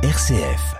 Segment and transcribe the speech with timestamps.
[0.00, 0.76] RCF.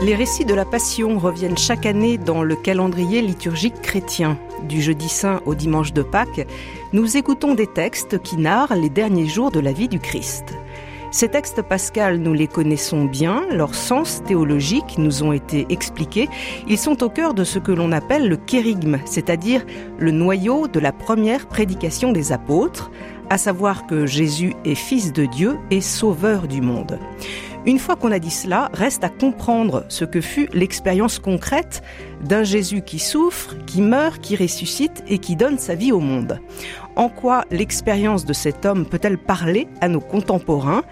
[0.00, 4.36] Les récits de la Passion reviennent chaque année dans le calendrier liturgique chrétien.
[4.64, 6.48] Du jeudi saint au dimanche de Pâques,
[6.92, 10.52] nous écoutons des textes qui narrent les derniers jours de la vie du Christ.
[11.12, 16.26] Ces textes pascals, nous les connaissons bien, leur sens théologique nous ont été expliqués.
[16.68, 19.62] Ils sont au cœur de ce que l'on appelle le kérigme, c'est-à-dire
[19.98, 22.90] le noyau de la première prédication des apôtres,
[23.28, 26.98] à savoir que Jésus est fils de Dieu et sauveur du monde.
[27.64, 31.80] Une fois qu'on a dit cela, reste à comprendre ce que fut l'expérience concrète
[32.24, 36.40] d'un Jésus qui souffre, qui meurt, qui ressuscite et qui donne sa vie au monde.
[36.96, 40.82] En quoi l'expérience de cet homme peut-elle parler à nos contemporains?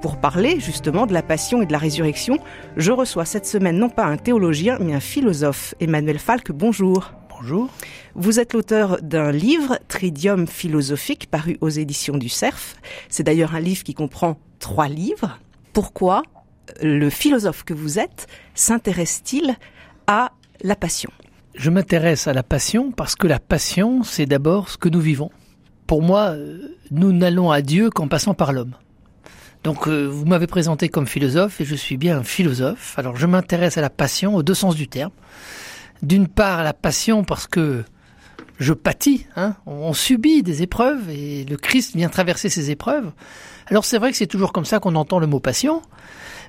[0.00, 2.38] Pour parler justement de la passion et de la résurrection,
[2.78, 5.74] je reçois cette semaine non pas un théologien, mais un philosophe.
[5.78, 7.12] Emmanuel Falk, bonjour.
[7.28, 7.68] Bonjour.
[8.14, 12.76] Vous êtes l'auteur d'un livre, Tridium philosophique, paru aux éditions du Cerf.
[13.10, 15.38] C'est d'ailleurs un livre qui comprend trois livres
[15.74, 16.22] pourquoi
[16.80, 19.56] le philosophe que vous êtes s'intéresse-t-il
[20.06, 21.10] à la passion?
[21.54, 25.30] Je m'intéresse à la passion parce que la passion, c'est d'abord ce que nous vivons.
[25.86, 28.74] Pour moi, euh, nous n'allons à Dieu qu'en passant par l'homme.
[29.64, 32.98] Donc euh, vous m'avez présenté comme philosophe et je suis bien un philosophe.
[32.98, 35.12] Alors je m'intéresse à la passion aux deux sens du terme.
[36.02, 37.84] D'une part la passion parce que
[38.58, 43.10] je pâtis, hein, on subit des épreuves et le Christ vient traverser ces épreuves.
[43.70, 45.82] Alors c'est vrai que c'est toujours comme ça qu'on entend le mot passion,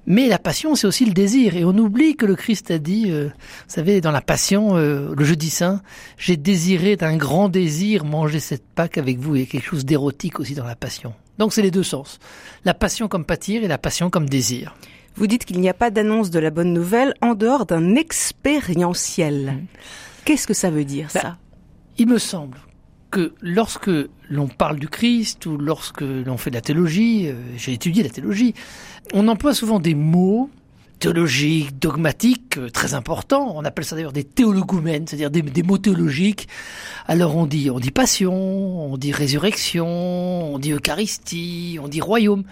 [0.06, 3.06] mais la passion c'est aussi le désir et on oublie que le Christ a dit,
[3.10, 3.34] euh, vous
[3.74, 5.82] savez, dans la passion, euh, le jeudi saint,
[6.18, 9.36] j'ai désiré d'un grand désir manger cette Pâque avec vous.
[9.36, 11.14] Il y a quelque chose d'érotique aussi dans la passion.
[11.38, 12.20] Donc c'est les deux sens,
[12.64, 14.76] la passion comme pâtir et la passion comme désir.
[15.16, 19.54] Vous dites qu'il n'y a pas d'annonce de la bonne nouvelle en dehors d'un expérientiel.
[19.54, 19.66] Mmh.
[20.26, 21.22] Qu'est-ce que ça veut dire ça?
[21.22, 21.38] bah,
[21.98, 22.58] Il me semble
[23.16, 23.90] que lorsque
[24.30, 28.10] l'on parle du Christ ou lorsque l'on fait de la théologie, euh, j'ai étudié la
[28.10, 28.54] théologie,
[29.14, 30.50] on emploie souvent des mots
[31.00, 33.54] théologiques, dogmatiques, euh, très importants.
[33.56, 36.50] On appelle ça d'ailleurs des théologumènes, c'est-à-dire des, mots théologiques.
[37.08, 42.44] Alors on dit, on dit passion, on dit résurrection, on dit Eucharistie, on dit royaume.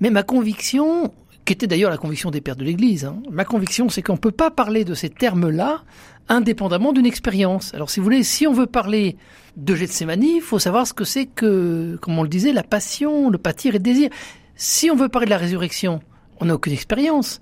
[0.00, 1.14] Mais ma conviction,
[1.46, 4.18] qui était d'ailleurs la conviction des pères de l'Église, hein, ma conviction c'est qu'on ne
[4.18, 5.82] peut pas parler de ces termes-là
[6.28, 7.74] indépendamment d'une expérience.
[7.74, 9.16] Alors si vous voulez, si on veut parler
[9.56, 13.30] de Gethsemane, il faut savoir ce que c'est que, comme on le disait, la passion,
[13.30, 14.10] le pâtir et le désir.
[14.54, 16.00] Si on veut parler de la résurrection,
[16.40, 17.40] on n'a aucune expérience.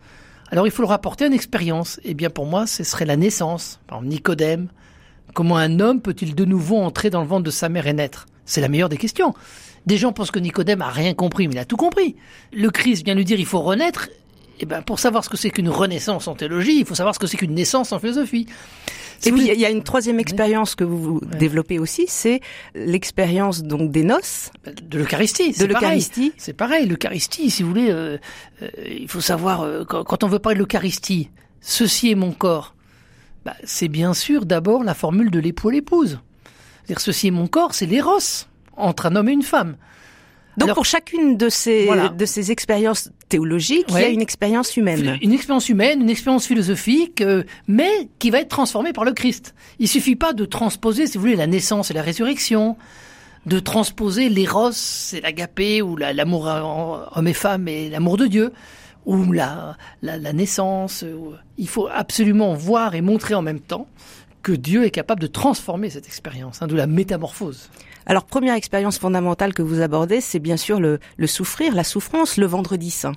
[0.51, 2.01] Alors il faut le rapporter à une expérience.
[2.05, 3.81] Eh bien pour moi, ce serait la naissance.
[3.87, 4.69] Par exemple, Nicodème,
[5.35, 8.27] comment un homme peut-il de nouveau entrer dans le ventre de sa mère et naître?
[8.45, 9.35] C'est la meilleure des questions.
[9.87, 12.17] Des gens pensent que Nicodème a rien compris, mais il a tout compris.
[12.53, 14.09] Le Christ vient lui dire il faut renaître,
[14.61, 17.19] eh ben, pour savoir ce que c'est qu'une renaissance en théologie, il faut savoir ce
[17.19, 18.47] que c'est qu'une naissance en philosophie.
[19.25, 22.41] et puis il y a une troisième expérience que vous développez aussi, c'est
[22.75, 24.51] l'expérience donc des noces,
[24.83, 25.53] de l'Eucharistie.
[25.53, 26.33] De l'Eucharistie.
[26.37, 28.19] C'est pareil, l'Eucharistie, si vous voulez, euh,
[28.63, 31.31] euh, il faut savoir euh, quand, on veut parler de l'Eucharistie,
[31.61, 32.75] ceci est mon corps.
[33.45, 36.19] Bah, c'est bien sûr d'abord la formule de l'époux et l'épouse.
[36.85, 38.47] C'est-à-dire ceci est mon corps, c'est l'éros
[38.77, 39.77] entre un homme et une femme.
[40.57, 45.19] Donc pour chacune de ces de ces expériences théologiques, il y a une expérience humaine.
[45.23, 49.55] Une expérience humaine, une expérience philosophique, euh, mais qui va être transformée par le Christ.
[49.79, 52.77] Il suffit pas de transposer, si vous voulez, la naissance et la résurrection,
[53.45, 54.71] de transposer l'éros
[55.13, 56.47] et l'agapé ou l'amour
[57.15, 58.53] homme et femme et l'amour de Dieu
[59.05, 61.05] ou la, la, la naissance.
[61.59, 63.87] Il faut absolument voir et montrer en même temps
[64.43, 67.69] que Dieu est capable de transformer cette expérience, hein, de la métamorphose.
[68.07, 72.47] Alors, première expérience fondamentale que vous abordez, c'est bien sûr le, souffrir, la souffrance, le
[72.47, 73.15] vendredi saint.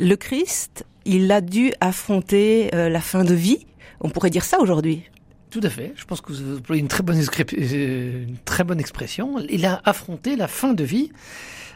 [0.00, 3.66] Le Christ, il a dû affronter euh, la fin de vie.
[4.00, 5.02] On pourrait dire ça aujourd'hui.
[5.50, 5.92] Tout à fait.
[5.96, 9.36] Je pense que vous avez une très bonne, euh, une très bonne expression.
[9.50, 11.12] Il a affronté la fin de vie.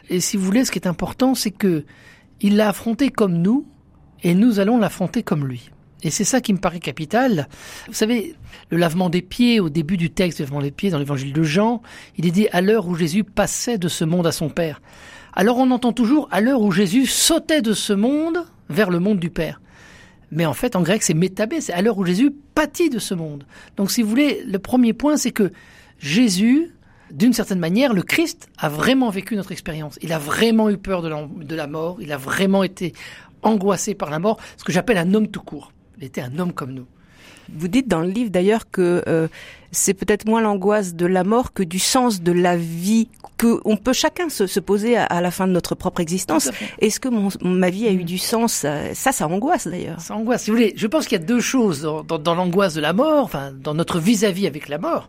[0.09, 1.85] Et si vous voulez, ce qui est important, c'est que
[2.41, 3.67] il l'a affronté comme nous,
[4.23, 5.69] et nous allons l'affronter comme lui.
[6.03, 7.47] Et c'est ça qui me paraît capital.
[7.87, 8.35] Vous savez,
[8.69, 11.81] le lavement des pieds, au début du texte, lavement des pieds dans l'évangile de Jean,
[12.17, 14.81] il est dit à l'heure où Jésus passait de ce monde à son Père.
[15.33, 19.19] Alors on entend toujours à l'heure où Jésus sautait de ce monde vers le monde
[19.19, 19.61] du Père.
[20.31, 23.13] Mais en fait, en grec, c'est métabé, c'est à l'heure où Jésus pâtit de ce
[23.13, 23.45] monde.
[23.77, 25.51] Donc si vous voulez, le premier point, c'est que
[25.99, 26.73] Jésus,
[27.11, 29.99] d'une certaine manière, le Christ a vraiment vécu notre expérience.
[30.01, 32.93] Il a vraiment eu peur de la, de la mort, il a vraiment été
[33.43, 35.73] angoissé par la mort, ce que j'appelle un homme tout court.
[36.01, 36.87] Il était un homme comme nous.
[37.53, 39.27] Vous dites dans le livre d'ailleurs que euh,
[39.71, 43.07] c'est peut-être moins l'angoisse de la mort que du sens de la vie
[43.37, 46.49] que on peut chacun se, poser à, la fin de notre propre existence.
[46.79, 47.09] Est-ce que
[47.45, 48.65] ma vie a eu du sens?
[48.93, 49.99] Ça, ça angoisse d'ailleurs.
[50.01, 50.43] Ça angoisse.
[50.43, 53.23] Si vous voulez, je pense qu'il y a deux choses dans, l'angoisse de la mort,
[53.23, 55.07] enfin dans notre vis-à-vis avec la mort.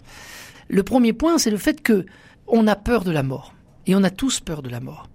[0.69, 2.05] Le premier point, c'est le fait que
[2.47, 3.55] on a peur de la mort
[3.87, 5.09] et on a tous peur de la mort.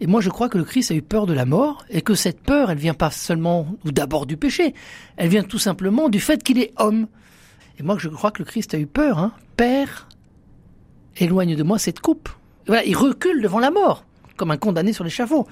[0.00, 2.14] Et moi, je crois que le Christ a eu peur de la mort et que
[2.14, 4.74] cette peur, elle vient pas seulement ou d'abord du péché,
[5.16, 7.06] elle vient tout simplement du fait qu'il est homme.
[7.78, 9.18] Et moi, je crois que le Christ a eu peur.
[9.18, 9.32] Hein.
[9.56, 10.08] Père,
[11.16, 12.28] éloigne de moi cette coupe.
[12.66, 14.04] voilà, il recule devant la mort,
[14.36, 15.46] comme un condamné sur l'échafaud.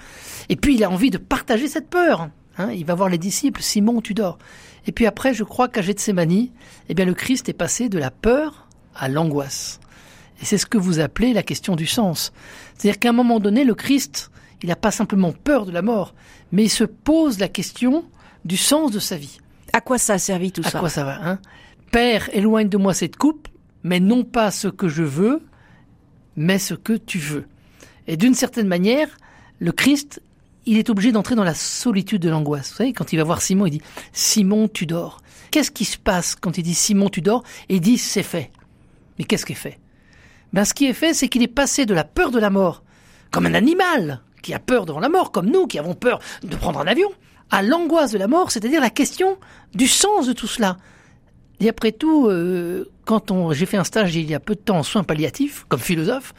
[0.49, 2.29] Et puis, il a envie de partager cette peur.
[2.59, 2.71] Hein.
[2.73, 4.39] Il va voir les disciples, Simon, tu dors.
[4.87, 6.49] Et puis après, je crois qu'à Gethsemane,
[6.89, 9.81] eh bien, le Christ est passé de la peur à l'angoisse.
[10.41, 12.33] Et c'est ce que vous appelez la question du sens.
[12.77, 14.31] C'est-à-dire qu'à un moment donné, le Christ,
[14.63, 16.15] il n'a pas simplement peur de la mort,
[16.53, 18.05] mais il se pose la question
[18.45, 19.39] du sens de sa vie.
[19.73, 21.39] À quoi ça a servi tout ça À quoi ça va hein?
[21.91, 23.49] Père, éloigne de moi cette coupe,
[23.83, 25.43] mais non pas ce que je veux,
[26.37, 27.47] mais ce que tu veux.
[28.07, 29.09] Et d'une certaine manière,
[29.59, 30.21] le Christ,
[30.67, 32.71] il est obligé d'entrer dans la solitude de l'angoisse.
[32.71, 33.83] Vous savez, quand il va voir Simon, il dit
[34.13, 35.21] Simon, tu dors.
[35.51, 38.51] Qu'est-ce qui se passe quand il dit Simon, tu dors Et il dit c'est fait.
[39.19, 39.79] Mais qu'est-ce qui est fait?
[40.55, 42.83] Ben, Ce qui est fait, c'est qu'il est passé de la peur de la mort,
[43.31, 46.55] comme un animal qui a peur devant la mort, comme nous qui avons peur de
[46.55, 47.09] prendre un avion,
[47.51, 49.37] à l'angoisse de la mort, c'est-à-dire la question
[49.75, 50.77] du sens de tout cela.
[51.59, 54.61] Et après tout, euh, quand on, j'ai fait un stage il y a peu de
[54.61, 56.35] temps en soins palliatifs, comme philosophe,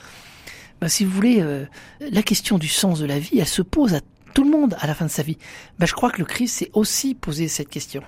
[0.79, 1.65] ben, si vous voulez, euh,
[1.99, 3.99] la question du sens de la vie, elle se pose à
[4.33, 5.37] tout le monde à la fin de sa vie.
[5.77, 8.01] Ben, je crois que le Christ s'est aussi posé cette question.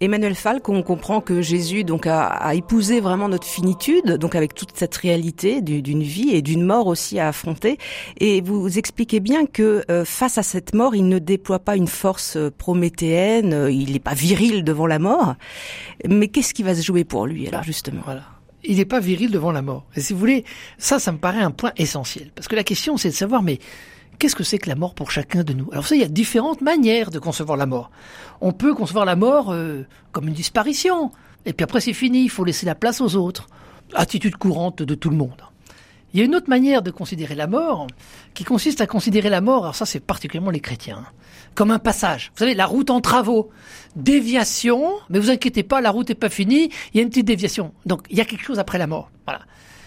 [0.00, 4.70] Emmanuel Falk, on comprend que Jésus donc a, épousé vraiment notre finitude, donc avec toute
[4.74, 7.78] cette réalité d'une vie et d'une mort aussi à affronter.
[8.18, 11.86] Et vous expliquez bien que euh, face à cette mort, il ne déploie pas une
[11.86, 15.36] force euh, prométhéenne, euh, il n'est pas viril devant la mort.
[16.08, 18.02] Mais qu'est-ce qui va se jouer pour lui alors justement?
[18.64, 19.84] Il n'est pas viril devant la mort.
[19.94, 20.44] Et si vous voulez,
[20.78, 22.30] ça, ça me paraît un point essentiel.
[22.34, 23.58] Parce que la question, c'est de savoir, mais
[24.18, 25.68] Qu'est-ce que c'est que la mort pour chacun de nous?
[25.72, 27.90] Alors ça, il y a différentes manières de concevoir la mort.
[28.40, 31.10] On peut concevoir la mort euh, comme une disparition,
[31.46, 33.46] et puis après c'est fini, il faut laisser la place aux autres.
[33.94, 35.42] Attitude courante de tout le monde.
[36.12, 37.88] Il y a une autre manière de considérer la mort,
[38.34, 41.04] qui consiste à considérer la mort, alors ça c'est particulièrement les chrétiens,
[41.56, 42.30] comme un passage.
[42.34, 43.50] Vous savez, la route en travaux,
[43.96, 47.26] déviation, mais vous inquiétez pas, la route n'est pas finie, il y a une petite
[47.26, 47.72] déviation.
[47.84, 49.10] Donc il y a quelque chose après la mort.
[49.26, 49.40] Voilà.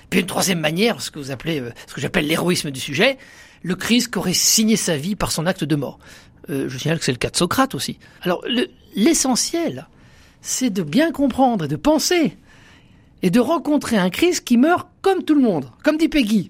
[0.10, 3.18] Puis une troisième manière, ce que vous appelez, euh, ce que j'appelle l'héroïsme du sujet,
[3.68, 6.00] le Christ qui aurait signé sa vie par son acte de mort.
[6.50, 8.00] Euh, je signale que c'est le cas de Socrate aussi.
[8.22, 8.42] Alors
[8.96, 9.88] l'essentiel,
[10.42, 12.38] c'est de bien comprendre et de penser
[13.22, 16.50] et de rencontrer un Christ qui meurt comme tout le monde, comme dit Peggy.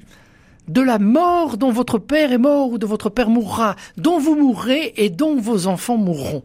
[0.68, 4.36] De la mort dont votre père est mort ou de votre père mourra, dont vous
[4.36, 6.44] mourrez et dont vos enfants mourront.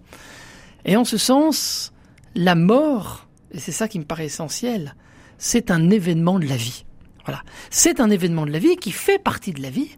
[0.86, 1.92] Et en ce sens,
[2.34, 4.94] la mort, et c'est ça qui me paraît essentiel,
[5.36, 6.84] c'est un événement de la vie.
[7.26, 7.42] Voilà.
[7.68, 9.90] C'est un événement de la vie qui fait partie de la vie,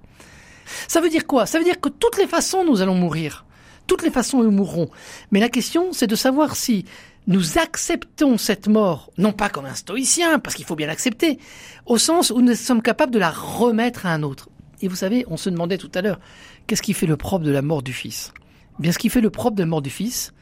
[0.89, 1.47] ça veut dire quoi?
[1.47, 3.45] Ça veut dire que toutes les façons nous allons mourir.
[3.87, 4.89] Toutes les façons nous mourrons.
[5.31, 6.87] Mais la question, c'est de savoir si
[7.27, 11.39] nous acceptons cette mort, non pas comme un stoïcien, parce qu'il faut bien l'accepter,
[11.87, 14.49] au sens où nous sommes capables de la remettre à un autre.
[14.83, 16.21] Et vous savez, on se demandait tout à l'heure,
[16.67, 18.33] qu'est-ce qui fait le propre de la mort du Fils?
[18.79, 20.35] Eh Bien, ce qui fait le propre de la mort du Fils,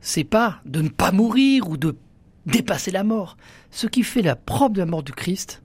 [0.00, 1.96] c'est pas de ne pas mourir ou de
[2.44, 3.36] dépasser la mort.
[3.70, 5.62] Ce qui fait la propre de la mort du Christ,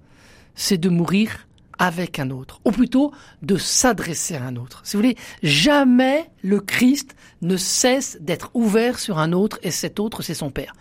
[0.56, 1.48] c'est de mourir
[1.80, 3.12] avec un autre, ou plutôt
[3.42, 4.82] de s'adresser à un autre.
[4.84, 10.00] Si vous voulez, jamais le Christ ne cesse d'être ouvert sur un autre, et cet
[10.00, 10.74] autre, c'est son Père.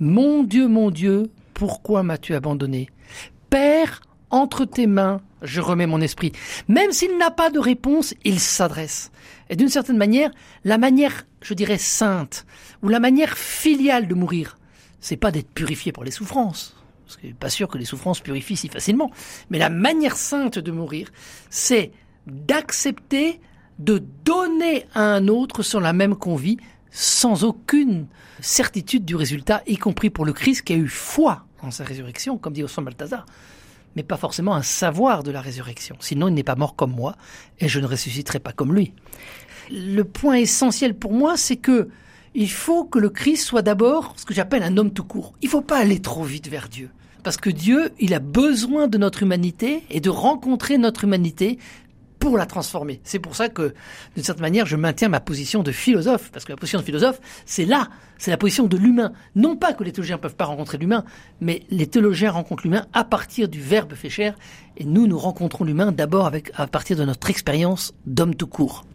[0.00, 2.88] Mon Dieu, mon Dieu, pourquoi m'as-tu abandonné?
[3.50, 4.00] Père,
[4.30, 6.32] entre tes mains, je remets mon esprit.
[6.68, 9.10] Même s'il n'a pas de réponse, il s'adresse.
[9.50, 10.30] Et d'une certaine manière,
[10.64, 12.46] la manière, je dirais, sainte,
[12.82, 14.58] ou la manière filiale de mourir,
[15.00, 16.77] c'est pas d'être purifié pour les souffrances
[17.08, 19.10] parce que pas sûr que les souffrances purifient si facilement.
[19.48, 21.08] Mais la manière sainte de mourir,
[21.48, 21.90] c'est
[22.26, 23.40] d'accepter
[23.78, 26.58] de donner à un autre sur la même qu'on vit,
[26.90, 28.08] sans aucune
[28.40, 32.36] certitude du résultat, y compris pour le Christ qui a eu foi en sa résurrection,
[32.36, 33.24] comme dit Osman Balthazar,
[33.96, 35.96] mais pas forcément un savoir de la résurrection.
[36.00, 37.16] Sinon, il n'est pas mort comme moi,
[37.58, 38.92] et je ne ressusciterai pas comme lui.
[39.70, 41.88] Le point essentiel pour moi, c'est que
[42.34, 45.32] il faut que le Christ soit d'abord ce que j'appelle un homme tout court.
[45.40, 46.90] Il ne faut pas aller trop vite vers Dieu.
[47.28, 51.58] Parce que Dieu, il a besoin de notre humanité et de rencontrer notre humanité
[52.18, 53.02] pour la transformer.
[53.04, 53.74] C'est pour ça que,
[54.14, 57.20] d'une certaine manière, je maintiens ma position de philosophe, parce que la position de philosophe,
[57.44, 59.12] c'est là, c'est la position de l'humain.
[59.36, 61.04] Non pas que les théologiens ne peuvent pas rencontrer l'humain,
[61.42, 64.34] mais les théologiens rencontrent l'humain à partir du Verbe fait chair,
[64.78, 68.86] et nous, nous rencontrons l'humain d'abord avec, à partir de notre expérience d'homme tout court.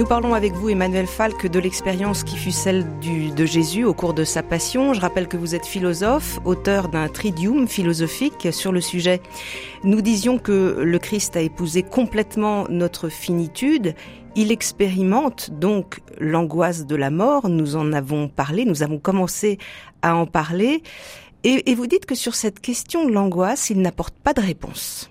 [0.00, 4.14] Nous parlons avec vous, Emmanuel Falk, de l'expérience qui fut celle de Jésus au cours
[4.14, 4.94] de sa passion.
[4.94, 9.20] Je rappelle que vous êtes philosophe, auteur d'un tridium philosophique sur le sujet.
[9.84, 13.94] Nous disions que le Christ a épousé complètement notre finitude.
[14.36, 17.50] Il expérimente donc l'angoisse de la mort.
[17.50, 19.58] Nous en avons parlé, nous avons commencé
[20.00, 20.82] à en parler.
[21.44, 25.10] Et, vous dites que sur cette question de l'angoisse, il n'apporte pas de réponse.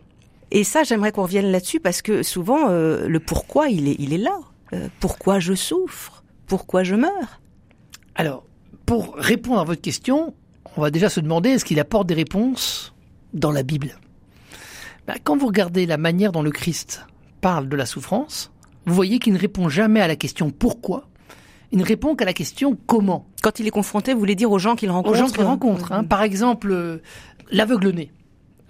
[0.49, 4.13] Et ça, j'aimerais qu'on revienne là-dessus parce que souvent, euh, le pourquoi, il est, il
[4.15, 4.39] est là.
[4.73, 7.41] Euh, pourquoi je souffre, pourquoi je meurs?
[8.15, 8.45] Alors,
[8.85, 10.33] pour répondre à votre question,
[10.77, 12.93] on va déjà se demander est-ce qu'il apporte des réponses
[13.33, 13.99] dans la Bible?
[15.07, 17.05] Ben, Quand vous regardez la manière dont le Christ
[17.41, 18.51] parle de la souffrance,
[18.85, 21.07] vous voyez qu'il ne répond jamais à la question pourquoi,
[21.71, 23.27] il ne répond qu'à la question comment.
[23.41, 25.91] Quand il est confronté, vous voulez dire aux gens qu'il rencontre Aux gens qu'il rencontre.
[25.91, 26.03] Hein.
[26.03, 26.97] Par exemple, euh,
[27.51, 28.11] l'aveugle-né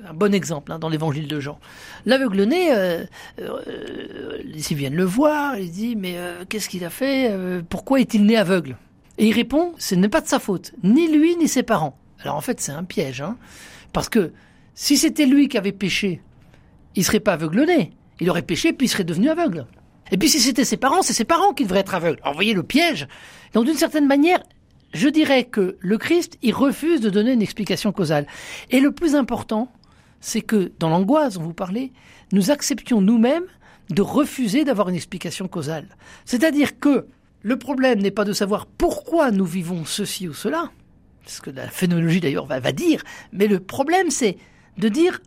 [0.07, 1.59] un bon exemple hein, dans l'évangile de Jean.
[2.05, 3.03] L'aveugle-né, euh,
[3.39, 4.37] euh,
[4.71, 8.37] viennent le voir, il dit mais euh, qu'est-ce qu'il a fait euh, Pourquoi est-il né
[8.37, 8.77] aveugle?
[9.17, 11.97] Et il répond ce n'est pas de sa faute, ni lui ni ses parents.
[12.21, 13.37] Alors en fait c'est un piège, hein,
[13.93, 14.31] parce que
[14.73, 16.21] si c'était lui qui avait péché,
[16.95, 17.91] il serait pas aveugle-né.
[18.21, 19.65] Il aurait péché puis il serait devenu aveugle.
[20.11, 22.19] Et puis si c'était ses parents, c'est ses parents qui devraient être aveugles.
[22.23, 23.07] Alors voyez le piège.
[23.53, 24.39] Donc d'une certaine manière,
[24.93, 28.25] je dirais que le Christ, il refuse de donner une explication causale.
[28.71, 29.71] Et le plus important,
[30.21, 31.91] c'est que dans l'angoisse dont vous parlez,
[32.31, 33.45] nous acceptions nous-mêmes
[33.89, 35.87] de refuser d'avoir une explication causale.
[36.25, 37.07] C'est-à-dire que
[37.41, 40.71] le problème n'est pas de savoir pourquoi nous vivons ceci ou cela,
[41.25, 44.37] ce que la phénoménologie d'ailleurs va, va dire, mais le problème c'est
[44.77, 45.21] de dire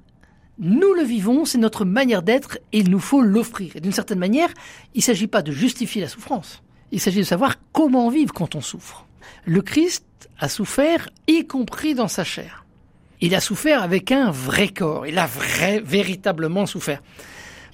[0.59, 3.75] nous le vivons, c'est notre manière d'être et il nous faut l'offrir.
[3.75, 4.51] Et d'une certaine manière,
[4.95, 8.55] il ne s'agit pas de justifier la souffrance, il s'agit de savoir comment vivre quand
[8.55, 9.07] on souffre.
[9.47, 10.05] Le Christ
[10.39, 12.62] a souffert, y compris dans sa chair
[13.23, 15.07] il a souffert avec un vrai corps.
[15.07, 17.01] Il a vrai, véritablement souffert.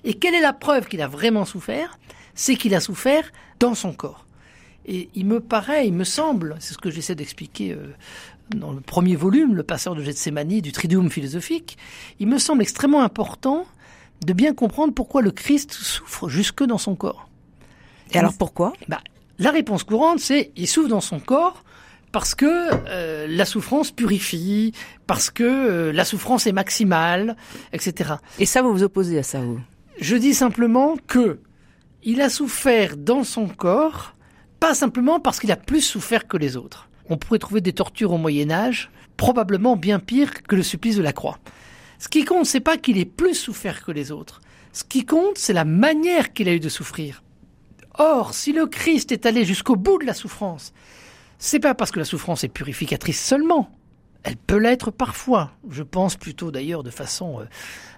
[0.05, 1.99] Et quelle est la preuve qu'il a vraiment souffert?
[2.35, 4.27] C'est qu'il a souffert dans son corps.
[4.87, 7.95] Et il me paraît, il me semble, c'est ce que j'essaie d'expliquer euh,
[8.55, 11.79] dans le premier volume, le passeur de Gethsemane du Triduum philosophique,
[12.21, 13.67] il me semble extrêmement important
[14.25, 17.29] de bien comprendre pourquoi le Christ souffre jusque dans son corps.
[18.13, 18.73] Et alors pourquoi?
[18.89, 19.01] Bah,
[19.39, 21.65] La réponse courante, c'est il souffre dans son corps
[22.13, 24.73] parce que euh, la souffrance purifie,
[25.07, 27.37] parce que euh, la souffrance est maximale,
[27.73, 28.15] etc.
[28.39, 29.61] Et ça, vous vous opposez à ça, vous?
[30.01, 31.41] Je dis simplement que
[32.03, 34.15] il a souffert dans son corps,
[34.61, 36.89] pas simplement parce qu'il a plus souffert que les autres.
[37.11, 41.03] On pourrait trouver des tortures au Moyen Âge, probablement bien pires que le supplice de
[41.03, 41.39] la croix.
[41.99, 44.41] Ce qui compte, c'est pas qu'il ait plus souffert que les autres.
[44.73, 47.23] Ce qui compte, c'est la manière qu'il a eu de souffrir.
[47.95, 50.73] Or, si le Christ est allé jusqu'au bout de la souffrance,
[51.39, 53.71] c'est pas parce que la souffrance est purificatrice seulement.
[54.25, 55.53] Elle peut l'être parfois.
[55.71, 57.45] Je pense plutôt d'ailleurs de façon euh,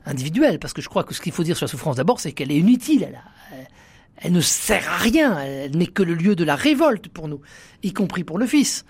[0.04, 2.32] individuelle, parce que je crois que ce qu'il faut dire sur la souffrance d'abord, c'est
[2.32, 3.04] qu'elle est inutile.
[3.04, 3.68] Elle,
[4.18, 5.38] elle, ne sert à rien.
[5.40, 7.40] Elle n'est que le lieu de la révolte pour nous,
[7.82, 8.84] y compris pour le Fils.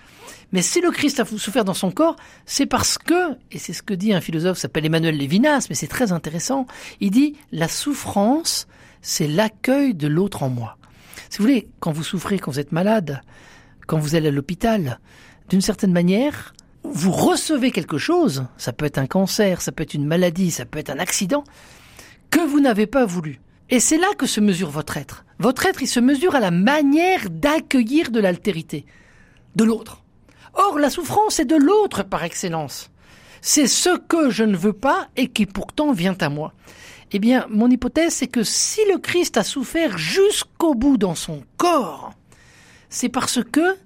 [0.52, 3.84] Mais si le Christ a souffert dans son corps, c'est parce que, et c'est ce
[3.84, 6.66] que dit un philosophe s'appelle Emmanuel Lévinas, mais c'est très intéressant,
[6.98, 8.66] il dit la souffrance,
[9.00, 10.76] c'est l'accueil de l'autre en moi.
[11.28, 13.22] Si vous voulez, quand vous souffrez, quand vous êtes malade,
[13.90, 15.00] quand vous allez à l'hôpital,
[15.48, 16.54] d'une certaine manière,
[16.84, 20.64] vous recevez quelque chose, ça peut être un cancer, ça peut être une maladie, ça
[20.64, 21.42] peut être un accident,
[22.30, 23.40] que vous n'avez pas voulu.
[23.68, 25.24] Et c'est là que se mesure votre être.
[25.40, 28.86] Votre être, il se mesure à la manière d'accueillir de l'altérité,
[29.56, 30.04] de l'autre.
[30.54, 32.92] Or, la souffrance est de l'autre par excellence.
[33.40, 36.52] C'est ce que je ne veux pas et qui pourtant vient à moi.
[37.10, 41.42] Eh bien, mon hypothèse, c'est que si le Christ a souffert jusqu'au bout dans son
[41.56, 42.12] corps,
[42.90, 43.76] c'est parce que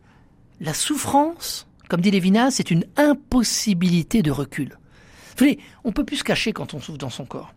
[0.61, 4.71] la souffrance, comme dit Lévinas, c'est une impossibilité de recul.
[4.71, 7.55] Vous voyez, on peut plus se cacher quand on souffre dans son corps.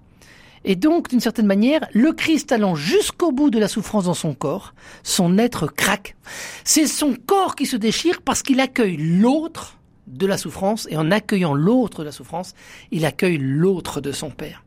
[0.66, 4.34] Et donc, d'une certaine manière, le Christ allant jusqu'au bout de la souffrance dans son
[4.34, 4.74] corps,
[5.04, 6.18] son être craque.
[6.64, 9.78] C'est son corps qui se déchire parce qu'il accueille l'autre
[10.08, 12.54] de la souffrance, et en accueillant l'autre de la souffrance,
[12.92, 14.64] il accueille l'autre de son Père.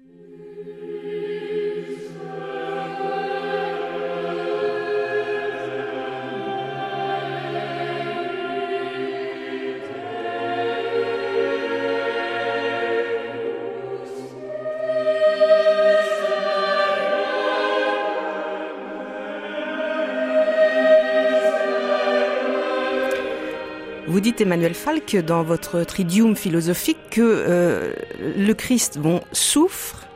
[24.21, 27.95] Vous dites, Emmanuel Falk, dans votre tridium philosophique, que euh,
[28.37, 30.07] le Christ bon, souffre,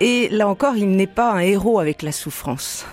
[0.00, 2.84] et là encore, il n'est pas un héros avec la souffrance.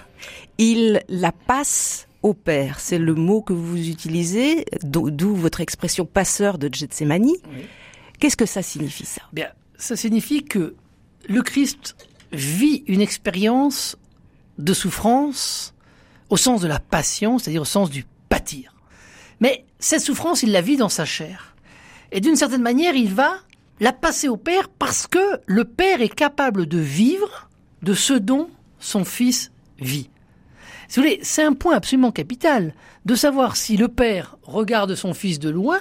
[0.59, 2.79] Il la passe au Père.
[2.79, 7.31] C'est le mot que vous utilisez, d'où votre expression passeur de Gethsemane.
[8.19, 9.23] Qu'est-ce que ça signifie, ça?
[9.33, 10.75] Bien, ça signifie que
[11.27, 11.95] le Christ
[12.31, 13.97] vit une expérience
[14.59, 15.73] de souffrance
[16.29, 18.75] au sens de la passion, c'est-à-dire au sens du pâtir.
[19.39, 21.55] Mais cette souffrance, il la vit dans sa chair.
[22.11, 23.33] Et d'une certaine manière, il va
[23.79, 27.49] la passer au Père parce que le Père est capable de vivre
[27.81, 28.49] de ce dont
[28.79, 30.09] son Fils vit.
[30.87, 32.73] Si vous voulez, c'est un point absolument capital
[33.03, 35.79] de savoir si le Père regarde son Fils de loin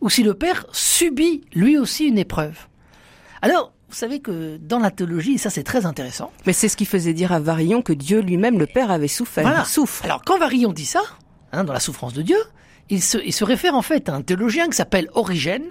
[0.00, 2.56] ou si le Père subit lui aussi une épreuve.
[3.42, 6.32] Alors, vous savez que dans la théologie, ça c'est très intéressant.
[6.46, 9.44] Mais c'est ce qui faisait dire à Varillon que Dieu lui-même, le Père, avait souffert.
[9.44, 9.62] Voilà.
[9.64, 10.04] Il souffre.
[10.04, 11.02] Alors quand Varillon dit ça,
[11.52, 12.38] hein, dans la souffrance de Dieu,
[12.90, 15.64] il se, il se réfère en fait à un théologien qui s'appelle Origène,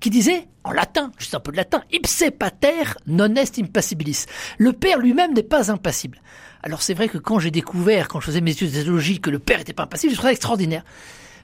[0.00, 4.26] qui disait, en latin, juste un peu de latin, ipse pater non est impassibilis.
[4.58, 6.20] Le Père lui-même n'est pas impassible.
[6.62, 9.30] Alors c'est vrai que quand j'ai découvert, quand je faisais mes études de théologie, que
[9.30, 10.84] le Père n'était pas impassible, je trouvais extraordinaire.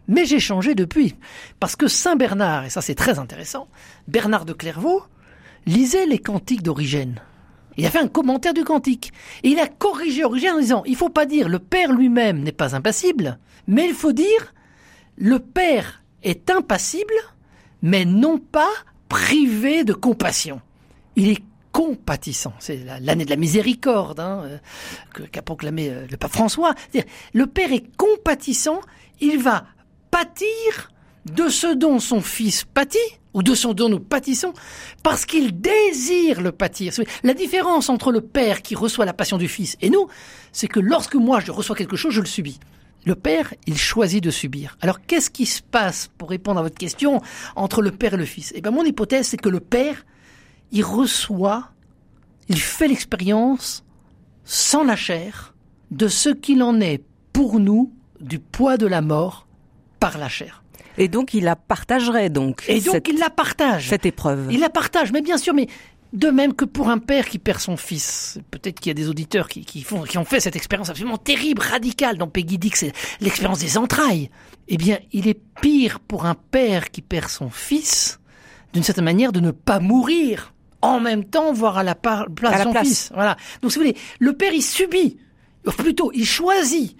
[0.09, 1.15] Mais j'ai changé depuis.
[1.61, 3.69] Parce que Saint Bernard, et ça c'est très intéressant,
[4.07, 5.03] Bernard de Clairvaux,
[5.67, 7.21] lisait les cantiques d'Origène.
[7.77, 9.13] Il a fait un commentaire du cantique.
[9.45, 12.51] Et il a corrigé Origène en disant, il faut pas dire le Père lui-même n'est
[12.51, 14.53] pas impassible, mais il faut dire
[15.19, 17.15] le Père est impassible,
[17.83, 18.71] mais non pas
[19.09, 20.61] privé de compassion.
[21.17, 22.55] Il est compatissant.
[22.61, 26.75] C'est l'année de la miséricorde hein, euh, qu'a proclamé euh, le pape François.
[27.35, 28.81] Le Père est compatissant,
[29.21, 29.65] il va
[30.11, 30.93] pâtir
[31.27, 32.99] de ce dont son Fils pâtit,
[33.35, 34.55] ou de ce dont nous pâtissons,
[35.03, 36.93] parce qu'il désire le pâtir.
[37.23, 40.09] La différence entre le Père qui reçoit la passion du Fils et nous,
[40.53, 42.59] c'est que lorsque moi je reçois quelque chose, je le subis.
[43.07, 44.77] Le Père, il choisit de subir.
[44.81, 47.23] Alors qu'est-ce qui se passe, pour répondre à votre question,
[47.57, 48.53] entre le Père et le Fils?
[48.55, 50.05] Eh bien mon hypothèse, c'est que le Père,
[50.73, 51.71] il reçoit,
[52.49, 53.85] il fait l'expérience,
[54.45, 55.55] sans la chair,
[55.91, 57.03] de ce qu'il en est
[57.33, 59.47] pour nous du poids de la mort
[60.01, 60.63] par la chair.
[60.99, 62.65] Et donc il la partagerait donc.
[62.69, 63.89] Et donc il la partage.
[63.89, 64.49] Cette épreuve.
[64.51, 65.69] Il la partage, mais bien sûr, mais
[66.13, 69.09] de même que pour un père qui perd son fils, peut-être qu'il y a des
[69.09, 72.71] auditeurs qui, qui, font, qui ont fait cette expérience absolument terrible, radicale, dont Peggy dit
[72.71, 74.31] que c'est l'expérience des entrailles.
[74.69, 78.21] Eh bien, il est pire pour un père qui perd son fils,
[78.73, 82.63] d'une certaine manière, de ne pas mourir en même temps, voire à la place de
[82.63, 83.11] son fils.
[83.13, 83.37] Voilà.
[83.61, 85.19] Donc, si vous voulez, le père, il subit,
[85.67, 86.97] ou plutôt, il choisit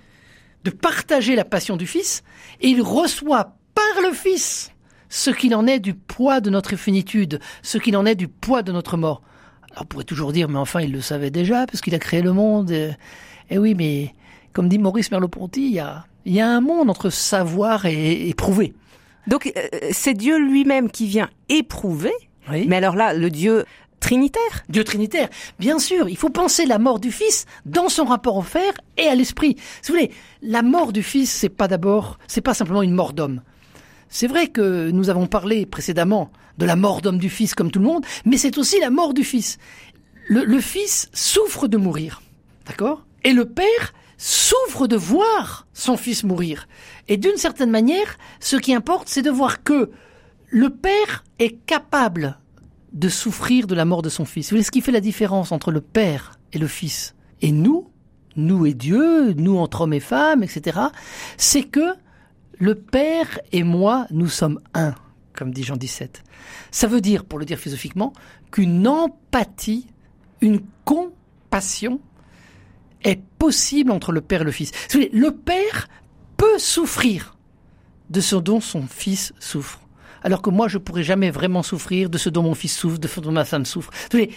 [0.65, 2.23] de partager la passion du fils,
[2.61, 4.71] et il reçoit par le fils
[5.09, 8.63] ce qu'il en est du poids de notre finitude, ce qu'il en est du poids
[8.63, 9.23] de notre mort.
[9.71, 12.23] Alors on pourrait toujours dire, mais enfin, il le savait déjà, parce qu'il a créé
[12.23, 12.71] le monde.
[12.71, 12.91] Et,
[13.51, 14.15] eh oui, mais
[14.53, 18.29] comme dit Maurice Merleau-Ponty, il y a, il y a un monde entre savoir et
[18.29, 18.75] éprouver.
[19.27, 22.13] Donc euh, c'est Dieu lui-même qui vient éprouver.
[22.51, 22.65] Oui.
[22.67, 23.65] Mais alors là, le Dieu
[24.01, 24.65] trinitaire.
[24.69, 25.29] Dieu trinitaire.
[25.59, 29.07] Bien sûr, il faut penser la mort du Fils dans son rapport au Père et
[29.07, 29.57] à l'Esprit.
[29.83, 33.13] Si vous voulez, la mort du Fils, c'est pas d'abord, c'est pas simplement une mort
[33.13, 33.43] d'homme.
[34.09, 37.79] C'est vrai que nous avons parlé précédemment de la mort d'homme du Fils comme tout
[37.79, 39.59] le monde, mais c'est aussi la mort du Fils.
[40.29, 42.23] Le, le Fils souffre de mourir,
[42.67, 43.05] d'accord?
[43.25, 46.67] Et le Père souffre de voir son Fils mourir.
[47.07, 49.91] Et d'une certaine manière, ce qui importe, c'est de voir que
[50.49, 52.39] le Père est capable
[52.93, 54.47] de souffrir de la mort de son Fils.
[54.47, 57.15] Vous voyez ce qui fait la différence entre le Père et le Fils?
[57.43, 57.89] Et nous,
[58.35, 60.81] nous et Dieu, nous entre hommes et femmes, etc.,
[61.37, 61.95] c'est que
[62.59, 64.95] le Père et moi, nous sommes un,
[65.35, 66.11] comme dit Jean XVII.
[66.71, 68.13] Ça veut dire, pour le dire philosophiquement,
[68.51, 69.87] qu'une empathie,
[70.41, 72.01] une compassion
[73.05, 74.73] est possible entre le Père et le Fils.
[74.95, 75.89] Le Père
[76.37, 77.37] peut souffrir
[78.11, 79.81] de ce dont son Fils souffre.
[80.23, 83.07] Alors que moi, je pourrais jamais vraiment souffrir de ce dont mon fils souffre, de
[83.07, 83.91] ce dont ma femme souffre.
[84.13, 84.29] Il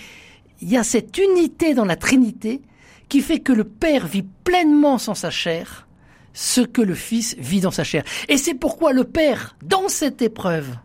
[0.62, 2.62] y a cette unité dans la Trinité
[3.10, 5.88] qui fait que le Père vit pleinement sans sa chair
[6.34, 8.04] ce que le Fils vit dans sa chair.
[8.30, 10.76] Et c'est pourquoi le Père, dans cette épreuve,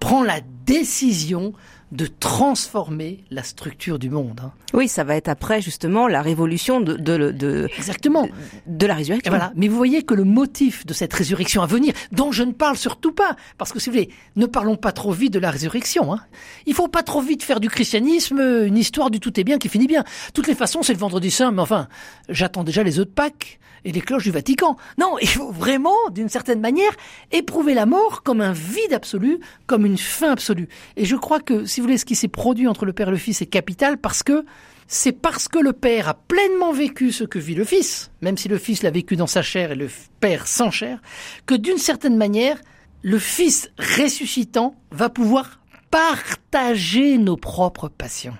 [0.00, 1.52] prend la décision
[1.92, 4.40] de transformer la structure du monde.
[4.44, 4.52] Hein.
[4.74, 8.28] Oui, ça va être après justement la révolution de, de, de exactement
[8.66, 9.30] de la résurrection.
[9.30, 9.52] voilà.
[9.54, 12.76] Mais vous voyez que le motif de cette résurrection à venir, dont je ne parle
[12.76, 16.12] surtout pas, parce que si vous voulez, ne parlons pas trop vite de la résurrection.
[16.12, 16.20] Hein.
[16.66, 19.68] Il faut pas trop vite faire du christianisme une histoire du tout est bien qui
[19.68, 20.04] finit bien.
[20.34, 21.88] Toutes les façons, c'est le vendredi saint, mais enfin,
[22.28, 24.76] j'attends déjà les œufs de Pâques et les cloches du Vatican.
[24.98, 26.90] Non, il faut vraiment, d'une certaine manière,
[27.30, 30.68] éprouver la mort comme un vide absolu, comme une fin absolue.
[30.96, 33.10] Et je crois que, si vous voulez, ce qui s'est produit entre le Père et
[33.10, 34.46] le Fils est capital parce que
[34.86, 38.48] c'est parce que le Père a pleinement vécu ce que vit le Fils, même si
[38.48, 41.02] le Fils l'a vécu dans sa chair et le Père sans chair,
[41.44, 42.58] que d'une certaine manière,
[43.02, 45.60] le Fils ressuscitant va pouvoir
[45.90, 48.38] partager nos propres passions.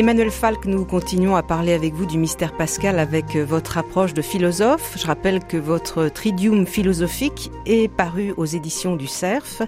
[0.00, 4.22] Emmanuel Falk, nous continuons à parler avec vous du mystère pascal avec votre approche de
[4.22, 4.96] philosophe.
[4.98, 9.60] Je rappelle que votre Tridium philosophique est paru aux éditions du Cerf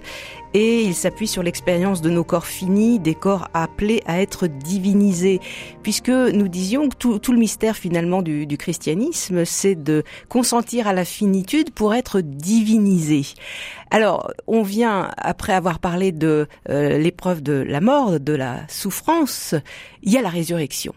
[0.53, 5.39] et il s'appuie sur l'expérience de nos corps finis, des corps appelés à être divinisés,
[5.81, 11.05] puisque nous disions que tout, le mystère finalement du, christianisme, c'est de consentir à la
[11.05, 13.25] finitude pour être divinisé.
[13.89, 19.55] Alors, on vient, après avoir parlé de euh, l'épreuve de la mort, de la souffrance,
[20.03, 20.93] il y a la résurrection.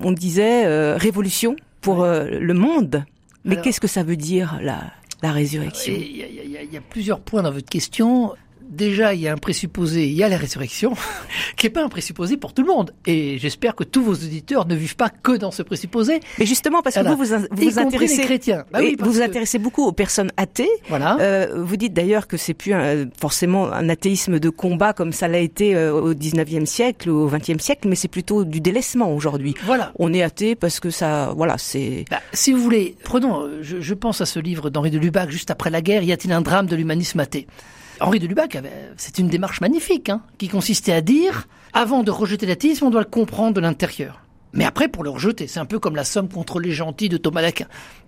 [0.00, 3.04] On disait euh, révolution pour euh, le monde,
[3.44, 5.92] mais qu'est-ce que ça veut dire la, la résurrection?
[5.96, 8.34] Il y, y, a plusieurs points dans votre question
[8.70, 10.94] déjà, il y a un présupposé, il y a la résurrection,
[11.56, 12.94] qui n'est pas un présupposé pour tout le monde.
[13.06, 16.20] Et j'espère que tous vos auditeurs ne vivent pas que dans ce présupposé.
[16.38, 18.64] Mais justement, parce que vous vous, vous, intéressez, chrétiens.
[18.72, 20.70] Bah oui, vous vous intéressez beaucoup aux personnes athées.
[20.88, 21.18] Voilà.
[21.20, 22.72] Euh, vous dites d'ailleurs que c'est plus
[23.18, 27.30] forcément un athéisme de combat comme ça l'a été euh, au 19e siècle ou au
[27.30, 29.54] 20e siècle, mais c'est plutôt du délaissement aujourd'hui.
[29.64, 29.92] Voilà.
[29.98, 32.04] On est athée parce que ça, voilà, c'est.
[32.10, 35.30] Bah, si vous voulez, prenons, euh, je, je pense à ce livre d'Henri de Lubac,
[35.30, 37.46] juste après la guerre, y a-t-il un drame de l'humanisme athée?
[38.00, 38.56] Henri de Lubac,
[38.96, 43.00] c'est une démarche magnifique, hein, qui consistait à dire, avant de rejeter l'athéisme, on doit
[43.00, 44.20] le comprendre de l'intérieur.
[44.52, 47.16] Mais après, pour le rejeter, c'est un peu comme la somme contre les gentils de
[47.16, 47.66] Thomas d'Aquin.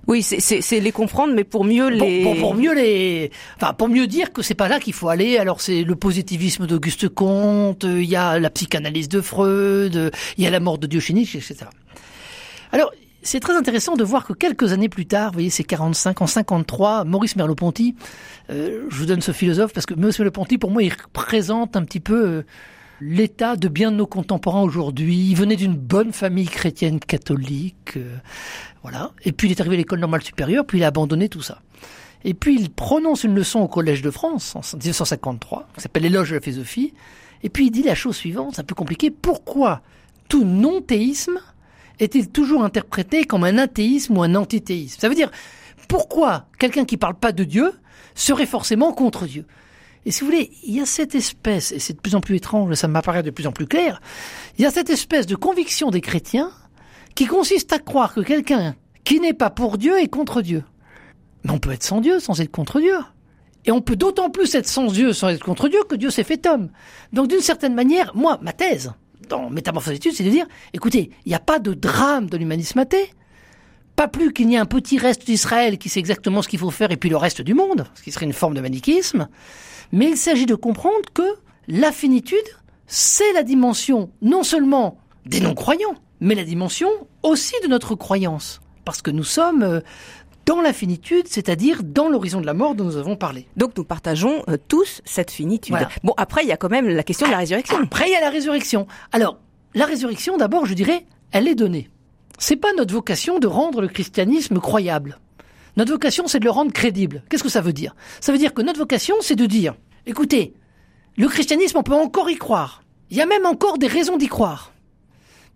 [0.08, 2.24] Oui, c'est les comprendre, mais pour mieux les...
[2.40, 3.30] Pour, mieux les...
[3.56, 5.38] Enfin, pour mieux dire que c'est pas là qu'il faut aller.
[5.38, 10.46] Alors, c'est le positivisme d'Auguste Comte, il y a la psychanalyse de Freud, il y
[10.46, 11.66] a la mort de Diogénie, etc.
[12.72, 12.90] Alors,
[13.22, 16.26] c'est très intéressant de voir que quelques années plus tard, vous voyez, c'est 45, en
[16.26, 17.94] 53, Maurice Merleau-Ponty,
[18.50, 21.84] euh, je vous donne ce philosophe parce que Maurice Merleau-Ponty, pour moi, il représente un
[21.84, 22.42] petit peu euh,
[23.00, 25.30] l'état de bien de nos contemporains aujourd'hui.
[25.30, 28.16] Il venait d'une bonne famille chrétienne catholique, euh,
[28.82, 29.12] voilà.
[29.24, 31.62] Et puis il est arrivé à l'école normale supérieure, puis il a abandonné tout ça.
[32.24, 36.30] Et puis il prononce une leçon au Collège de France en 1953, qui s'appelle l'éloge
[36.30, 36.94] de la philosophie.
[37.42, 39.10] Et puis il dit la chose suivante, c'est un peu compliqué.
[39.10, 39.82] Pourquoi
[40.28, 41.38] tout non-théisme
[42.00, 45.30] est-il toujours interprété comme un athéisme ou un antithéisme Ça veut dire,
[45.88, 47.72] pourquoi quelqu'un qui parle pas de Dieu
[48.14, 49.46] serait forcément contre Dieu?
[50.04, 52.36] Et si vous voulez, il y a cette espèce, et c'est de plus en plus
[52.36, 54.00] étrange, ça m'apparaît de plus en plus clair,
[54.58, 56.50] il y a cette espèce de conviction des chrétiens
[57.14, 58.74] qui consiste à croire que quelqu'un
[59.04, 60.64] qui n'est pas pour Dieu est contre Dieu.
[61.44, 62.96] Mais on peut être sans Dieu sans être contre Dieu.
[63.64, 66.24] Et on peut d'autant plus être sans Dieu sans être contre Dieu que Dieu s'est
[66.24, 66.70] fait homme.
[67.12, 68.92] Donc d'une certaine manière, moi, ma thèse,
[69.32, 73.10] dans Métamorphose c'est de dire, écoutez, il n'y a pas de drame de l'humanisme athée,
[73.96, 76.70] pas plus qu'il n'y ait un petit reste d'Israël qui sait exactement ce qu'il faut
[76.70, 79.28] faire et puis le reste du monde, ce qui serait une forme de manichisme,
[79.90, 81.22] mais il s'agit de comprendre que
[81.66, 82.38] la finitude,
[82.86, 86.90] c'est la dimension non seulement des non-croyants, mais la dimension
[87.22, 88.60] aussi de notre croyance.
[88.84, 89.80] Parce que nous sommes euh,
[90.46, 93.46] dans la finitude, c'est-à-dire dans l'horizon de la mort dont nous avons parlé.
[93.56, 95.76] Donc nous partageons euh, tous cette finitude.
[96.02, 97.78] Bon, après, il y a quand même la question de la résurrection.
[97.82, 98.86] Après, il y a la résurrection.
[99.12, 99.38] Alors,
[99.74, 101.88] la résurrection, d'abord, je dirais, elle est donnée.
[102.38, 105.18] C'est pas notre vocation de rendre le christianisme croyable.
[105.76, 107.22] Notre vocation, c'est de le rendre crédible.
[107.28, 107.94] Qu'est-ce que ça veut dire?
[108.20, 109.74] Ça veut dire que notre vocation, c'est de dire,
[110.06, 110.54] écoutez,
[111.16, 112.82] le christianisme, on peut encore y croire.
[113.10, 114.72] Il y a même encore des raisons d'y croire.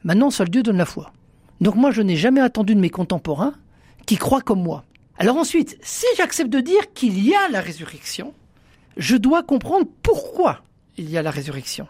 [0.04, 1.12] Maintenant, seul Dieu donne la foi.
[1.60, 3.54] Donc moi, je n'ai jamais attendu de mes contemporains
[4.06, 4.84] qui croient comme moi.
[5.18, 8.34] Alors ensuite, si j'accepte de dire qu'il y a la résurrection,
[8.96, 10.62] je dois comprendre pourquoi
[10.96, 11.86] il y a la résurrection.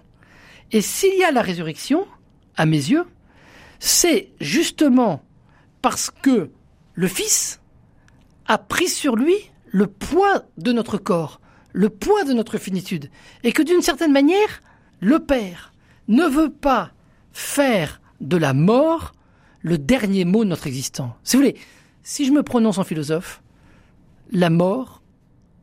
[0.72, 2.06] Et s'il y a la résurrection,
[2.56, 3.04] à mes yeux,
[3.78, 5.22] c'est justement
[5.82, 6.50] parce que
[6.94, 7.60] le Fils
[8.46, 9.34] a pris sur lui
[9.66, 11.40] le poids de notre corps,
[11.72, 13.10] le poids de notre finitude,
[13.44, 14.62] et que d'une certaine manière,
[15.00, 15.72] le Père
[16.08, 16.92] ne veut pas
[17.32, 19.12] faire de la mort
[19.60, 21.12] le dernier mot de notre existence.
[21.22, 21.56] Si vous voulez,
[22.06, 23.42] si je me prononce en philosophe,
[24.30, 25.02] la mort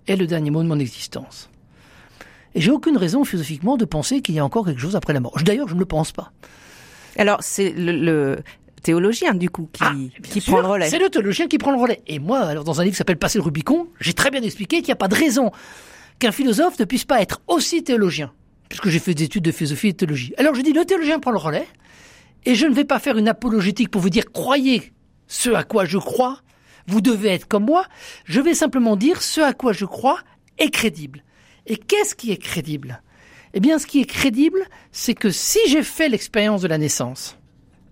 [0.08, 1.50] est le dernier mot de mon existence.
[2.54, 5.22] Et j'ai aucune raison philosophiquement de penser qu'il y a encore quelque chose après la
[5.22, 5.34] mort.
[5.42, 6.34] D'ailleurs, je ne le pense pas.
[7.18, 8.40] Alors, c'est le,
[8.82, 10.90] théologien, du coup, qui, ah, qui prend le relais.
[10.90, 12.02] C'est le théologien qui prend le relais.
[12.08, 14.78] Et moi, alors, dans un livre qui s'appelle Passer le Rubicon, j'ai très bien expliqué
[14.78, 15.50] qu'il n'y a pas de raison
[16.20, 18.34] qu'un philosophe ne puisse pas être aussi théologien.
[18.68, 20.34] Puisque j'ai fait des études de philosophie et de théologie.
[20.38, 21.68] Alors, je dis, le théologien prend le relais.
[22.46, 24.92] Et je ne vais pas faire une apologétique pour vous dire, croyez
[25.34, 26.42] ce à quoi je crois,
[26.86, 27.88] vous devez être comme moi,
[28.26, 30.20] je vais simplement dire ce à quoi je crois
[30.60, 31.24] est crédible.
[31.66, 33.02] Et qu'est-ce qui est crédible?
[33.56, 37.40] Eh bien, ce qui est crédible, c'est que si j'ai fait l'expérience de la naissance,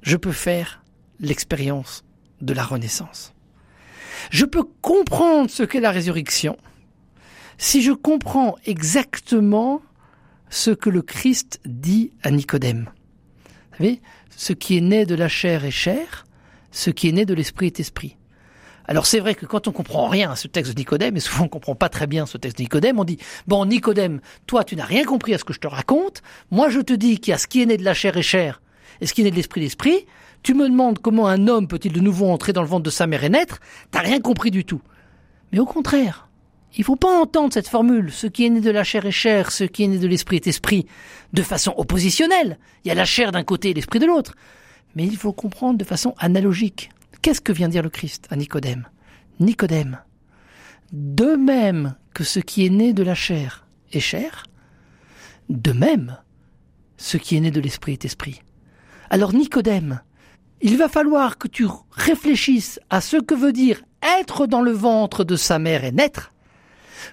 [0.04, 0.84] je peux faire
[1.19, 2.04] l'expérience
[2.41, 3.34] de la renaissance.
[4.30, 6.58] Je peux comprendre ce qu'est la résurrection
[7.58, 9.82] si je comprends exactement
[10.49, 12.91] ce que le Christ dit à Nicodème.
[13.45, 16.25] Vous voyez ce qui est né de la chair est chair,
[16.71, 18.17] ce qui est né de l'esprit est esprit.
[18.86, 21.45] Alors c'est vrai que quand on comprend rien à ce texte de Nicodème, et souvent
[21.45, 24.75] on comprend pas très bien ce texte de Nicodème, on dit bon Nicodème, toi tu
[24.75, 26.21] n'as rien compris à ce que je te raconte.
[26.49, 28.23] Moi je te dis qu'il y a ce qui est né de la chair et
[28.23, 28.62] chair,
[28.99, 30.05] et ce qui est né de l'esprit l'esprit.
[30.43, 33.05] Tu me demandes comment un homme peut-il de nouveau entrer dans le ventre de sa
[33.05, 33.60] mère et naître.
[33.91, 34.81] T'as rien compris du tout.
[35.51, 36.29] Mais au contraire,
[36.77, 39.51] il faut pas entendre cette formule, ce qui est né de la chair est chair,
[39.51, 40.88] ce qui est né de l'esprit est esprit,
[41.34, 42.57] de façon oppositionnelle.
[42.84, 44.36] Il y a la chair d'un côté et l'esprit de l'autre.
[44.95, 46.89] Mais il faut comprendre de façon analogique.
[47.21, 48.88] Qu'est-ce que vient dire le Christ à Nicodème?
[49.39, 49.99] Nicodème,
[50.91, 54.45] de même que ce qui est né de la chair est chair,
[55.49, 56.17] de même
[56.97, 58.41] ce qui est né de l'esprit est esprit.
[59.10, 60.01] Alors Nicodème,
[60.62, 63.82] il va falloir que tu réfléchisses à ce que veut dire
[64.19, 66.34] être dans le ventre de sa mère et naître,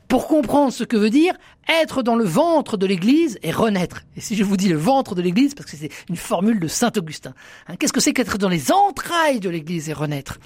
[0.09, 1.35] pour comprendre ce que veut dire
[1.83, 4.03] être dans le ventre de l'Église et renaître.
[4.16, 6.68] Et si je vous dis le ventre de l'Église, parce que c'est une formule de
[6.68, 7.35] Saint Augustin,
[7.68, 10.38] hein, qu'est-ce que c'est qu'être dans les entrailles de l'Église et renaître?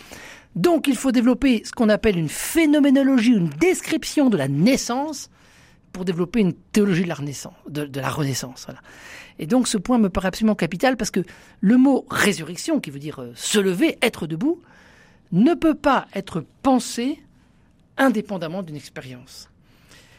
[0.57, 5.31] Donc il faut développer ce qu'on appelle une phénoménologie, une description de la naissance,
[5.93, 7.55] pour développer une théologie de la renaissance.
[7.69, 8.67] De, la renaissance.
[9.39, 11.21] Et donc ce point me paraît absolument capital parce que
[11.61, 14.61] le mot résurrection, qui veut dire euh, se lever, être debout,
[15.33, 17.23] ne peut pas être pensé
[17.97, 19.49] indépendamment d'une expérience.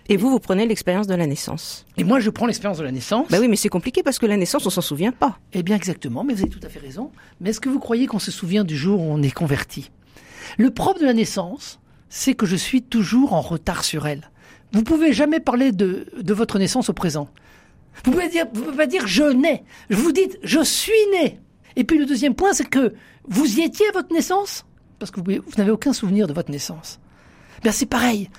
[0.09, 1.85] Et vous, vous prenez l'expérience de la naissance.
[1.97, 3.29] Et moi, je prends l'expérience de la naissance.
[3.29, 5.39] Bah oui, mais c'est compliqué parce que la naissance, on s'en souvient pas.
[5.53, 6.25] Eh bien, exactement.
[6.25, 7.11] Mais vous avez tout à fait raison.
[7.39, 9.91] Mais est-ce que vous croyez qu'on se souvient du jour où on est converti?
[10.57, 14.29] Le propre de la naissance, c'est que je suis toujours en retard sur elle.
[14.73, 17.29] Vous pouvez jamais parler de, de votre naissance au présent.
[18.03, 19.63] Vous pouvez dire, vous pouvez pas dire je nais.
[19.89, 21.39] Vous dites je suis né.
[21.75, 22.93] Et puis le deuxième point, c'est que
[23.27, 24.65] vous y étiez à votre naissance?
[24.99, 26.99] Parce que vous, vous n'avez aucun souvenir de votre naissance.
[27.63, 28.29] Bien, c'est pareil.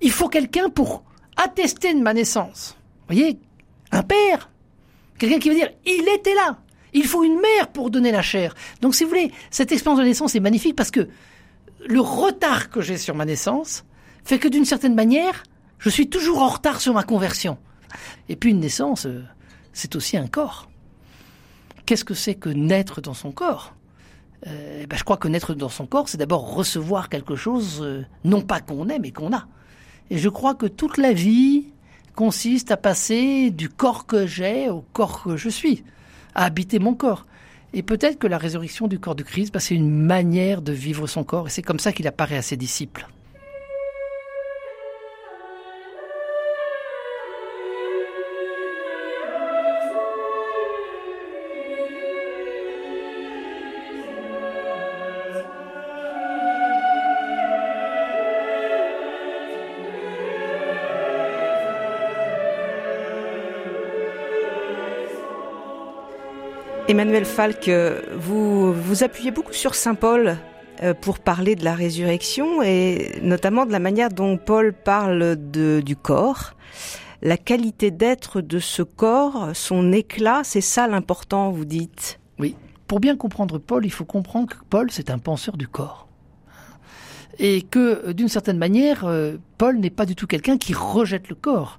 [0.00, 1.04] Il faut quelqu'un pour
[1.36, 2.76] attester de ma naissance.
[3.00, 3.38] Vous voyez,
[3.92, 4.50] un père,
[5.18, 6.58] quelqu'un qui veut dire il était là.
[6.92, 8.54] Il faut une mère pour donner la chair.
[8.80, 11.08] Donc, si vous voulez, cette expérience de naissance est magnifique parce que
[11.86, 13.84] le retard que j'ai sur ma naissance
[14.24, 15.44] fait que d'une certaine manière,
[15.78, 17.58] je suis toujours en retard sur ma conversion.
[18.28, 19.24] Et puis une naissance, euh,
[19.72, 20.68] c'est aussi un corps.
[21.86, 23.74] Qu'est-ce que c'est que naître dans son corps?
[24.46, 28.04] Euh, ben, Je crois que naître dans son corps, c'est d'abord recevoir quelque chose, euh,
[28.24, 29.46] non pas qu'on est, mais qu'on a.
[30.10, 31.66] Et je crois que toute la vie
[32.14, 35.84] consiste à passer du corps que j'ai au corps que je suis,
[36.34, 37.26] à habiter mon corps.
[37.72, 41.06] Et peut-être que la résurrection du corps du Christ, ben, c'est une manière de vivre
[41.06, 43.06] son corps, et c'est comme ça qu'il apparaît à ses disciples.
[66.90, 67.70] Emmanuel Falk,
[68.16, 70.36] vous vous appuyez beaucoup sur Saint Paul
[70.82, 75.94] euh, pour parler de la résurrection et notamment de la manière dont Paul parle du
[75.94, 76.54] corps.
[77.22, 82.18] La qualité d'être de ce corps, son éclat, c'est ça l'important, vous dites.
[82.40, 82.56] Oui.
[82.88, 86.08] Pour bien comprendre Paul, il faut comprendre que Paul, c'est un penseur du corps.
[87.38, 91.36] Et que, d'une certaine manière, euh, Paul n'est pas du tout quelqu'un qui rejette le
[91.36, 91.78] corps.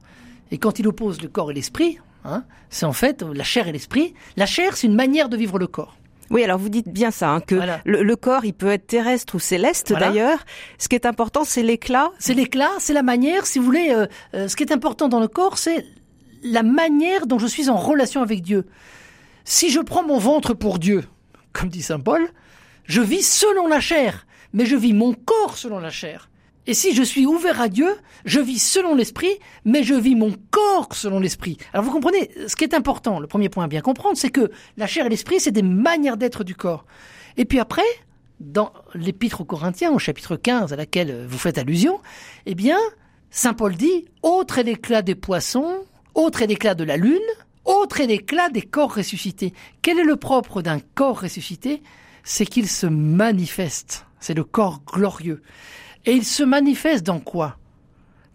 [0.51, 2.43] Et quand il oppose le corps et l'esprit, Hein.
[2.69, 4.13] c'est en fait la chair et l'esprit.
[4.37, 5.97] La chair, c'est une manière de vivre le corps.
[6.31, 9.39] Oui, alors vous dites bien ça, hein, que le, corps, il peut être terrestre ou
[9.39, 10.39] céleste d'ailleurs.
[10.77, 12.09] Ce qui est important, c'est l'éclat.
[12.19, 13.89] C'est l'éclat, c'est la manière, si vous voulez.
[13.91, 15.85] Euh, euh, ce qui est important dans le corps, c'est
[16.41, 18.65] la manière dont je suis en relation avec Dieu.
[19.43, 21.03] Si je prends mon ventre pour Dieu,
[21.51, 22.25] comme dit Saint Paul,
[22.85, 26.29] je vis selon la chair, mais je vis mon corps selon la chair.
[26.67, 27.89] Et si je suis ouvert à Dieu,
[28.23, 31.57] je vis selon l'esprit, mais je vis mon corps selon l'esprit.
[31.73, 34.51] Alors vous comprenez, ce qui est important, le premier point à bien comprendre, c'est que
[34.77, 36.85] la chair et l'esprit, c'est des manières d'être du corps.
[37.37, 37.81] Et puis après,
[38.39, 41.99] dans l'épître aux Corinthiens, au chapitre 15 à laquelle vous faites allusion,
[42.45, 42.77] eh bien,
[43.31, 47.19] Saint Paul dit, autre est l'éclat des poissons, autre est l'éclat de la lune,
[47.65, 49.53] autre est l'éclat des corps ressuscités.
[49.81, 51.81] Quel est le propre d'un corps ressuscité?
[52.23, 54.05] C'est qu'il se manifeste.
[54.19, 55.41] C'est le corps glorieux.
[56.05, 57.57] Et il se manifeste dans quoi?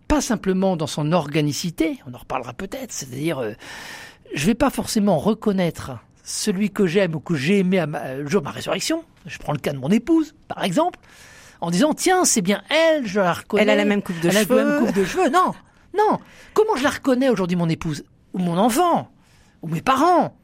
[0.08, 3.52] Pas simplement dans son organicité, on en reparlera peut-être, c'est-à-dire, euh,
[4.34, 8.28] je vais pas forcément reconnaître celui que j'aime ou que j'ai aimé à ma, le
[8.28, 9.04] jour de ma résurrection.
[9.26, 11.00] Je prends le cas de mon épouse, par exemple,
[11.60, 13.62] en disant tiens, c'est bien elle, je la reconnais.
[13.62, 14.60] Elle a la même coupe de elle cheveux.
[14.60, 15.28] a la même coupe de cheveux.
[15.30, 15.52] Non,
[15.96, 16.18] non.
[16.54, 18.04] Comment je la reconnais aujourd'hui, mon épouse?
[18.32, 19.10] Ou mon enfant?
[19.62, 20.36] Ou mes parents?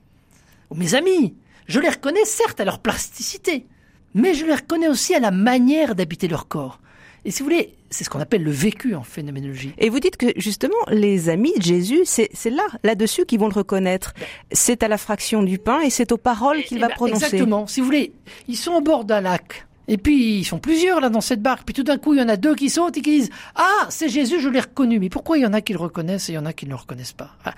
[0.71, 1.37] Ou mes amis?
[1.67, 3.67] Je les reconnais certes à leur plasticité,
[4.15, 6.81] mais je les reconnais aussi à la manière d'habiter leur corps.
[7.25, 9.75] Et si vous voulez, c'est ce qu'on appelle le vécu en phénoménologie.
[9.79, 13.55] Et vous dites que justement, les amis de Jésus, c'est là, là-dessus qu'ils vont le
[13.55, 14.13] reconnaître.
[14.51, 17.27] C'est à la fraction du pain et c'est aux paroles qu'il va ben, prononcer.
[17.27, 17.67] Exactement.
[17.67, 18.13] Si vous voulez,
[18.49, 19.67] ils sont au bord d'un lac.
[19.89, 21.65] Et puis, ils sont plusieurs là dans cette barque.
[21.65, 23.87] Puis tout d'un coup, il y en a deux qui sautent et qui disent Ah,
[23.89, 24.99] c'est Jésus, je l'ai reconnu.
[24.99, 26.67] Mais pourquoi il y en a qui le reconnaissent et il y en a qui
[26.67, 27.55] ne le reconnaissent pas ah,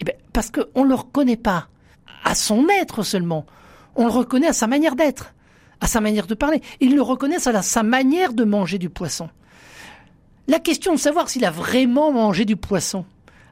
[0.00, 1.68] eh bien, Parce qu'on ne le reconnaît pas
[2.24, 3.46] à son être seulement.
[3.96, 5.34] On le reconnaît à sa manière d'être,
[5.80, 6.60] à sa manière de parler.
[6.80, 9.28] Ils le reconnaissent à sa manière de manger du poisson.
[10.48, 13.04] La question de savoir s'il a vraiment mangé du poisson,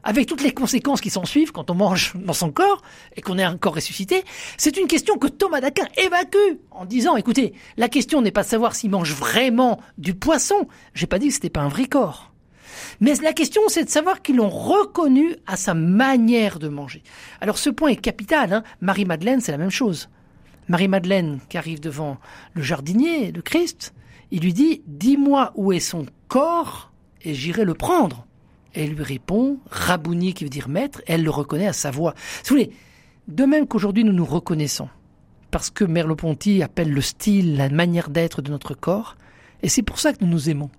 [0.03, 2.81] avec toutes les conséquences qui s'en suivent quand on mange dans son corps
[3.15, 4.23] et qu'on est un corps ressuscité,
[4.57, 8.49] c'est une question que Thomas d'Aquin évacue en disant écoutez, la question n'est pas de
[8.49, 10.67] savoir s'il mange vraiment du poisson.
[10.93, 12.31] J'ai pas dit que c'était pas un vrai corps.
[13.01, 17.03] Mais la question, c'est de savoir qu'ils l'ont reconnu à sa manière de manger.
[17.41, 18.53] Alors ce point est capital.
[18.53, 18.63] Hein.
[18.81, 20.09] Marie-Madeleine, c'est la même chose.
[20.69, 22.17] Marie-Madeleine qui arrive devant
[22.53, 23.93] le jardinier, le Christ,
[24.31, 26.91] il lui dit, dis-moi où est son corps
[27.23, 28.25] et j'irai le prendre.
[28.73, 32.13] Elle lui répond, Rabouni qui veut dire maître, elle le reconnaît à sa voix.
[32.43, 32.71] vous voulez,
[33.27, 34.89] de même qu'aujourd'hui nous nous reconnaissons,
[35.51, 39.17] parce que Merleau-Ponty appelle le style, la manière d'être de notre corps,
[39.63, 40.69] et c'est pour ça que nous nous aimons.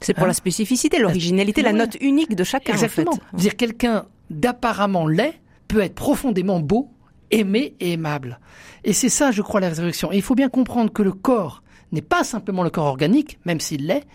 [0.00, 2.72] C'est pour hein la spécificité, l'originalité, la note unique de chacun.
[2.72, 3.18] Exactement.
[3.32, 5.34] En Dire quelqu'un d'apparemment laid
[5.68, 6.90] peut être profondément beau,
[7.30, 8.40] aimé et aimable.
[8.84, 10.12] Et c'est ça, je crois, la résurrection.
[10.12, 11.62] Et il faut bien comprendre que le corps
[11.92, 14.06] n'est pas simplement le corps organique, même s'il l'est,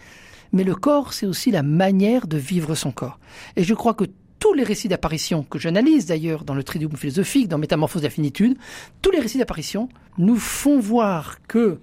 [0.54, 3.20] mais le corps, c'est aussi la manière de vivre son corps.
[3.56, 4.06] Et je crois que
[4.40, 8.12] tous les récits d'apparition, que j'analyse d'ailleurs dans le Triduum philosophique, dans Métamorphose de la
[8.12, 8.58] finitude,
[9.02, 11.80] tous les récits d'apparition nous font voir que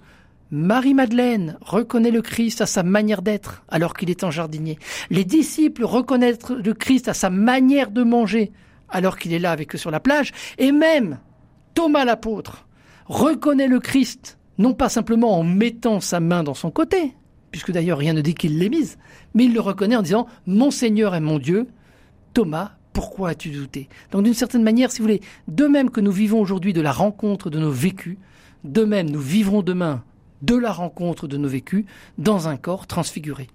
[0.50, 4.78] Marie-Madeleine reconnaît le Christ à sa manière d'être alors qu'il est en jardinier.
[5.10, 8.52] Les disciples reconnaissent le Christ à sa manière de manger
[8.92, 10.32] alors qu'il est là avec eux sur la plage.
[10.58, 11.18] Et même
[11.74, 12.66] Thomas l'apôtre
[13.06, 17.14] reconnaît le Christ non pas simplement en mettant sa main dans son côté,
[17.50, 18.98] puisque d'ailleurs rien ne dit qu'il l'ait mise,
[19.34, 21.66] mais il le reconnaît en disant Mon Seigneur est mon Dieu.
[22.34, 23.88] Thomas, pourquoi as-tu douté?
[24.10, 26.92] Donc d'une certaine manière, si vous voulez, de même que nous vivons aujourd'hui de la
[26.92, 28.18] rencontre de nos vécus,
[28.64, 30.04] de même nous vivrons demain
[30.42, 31.84] de la rencontre de nos vécus
[32.18, 33.48] dans un corps transfiguré.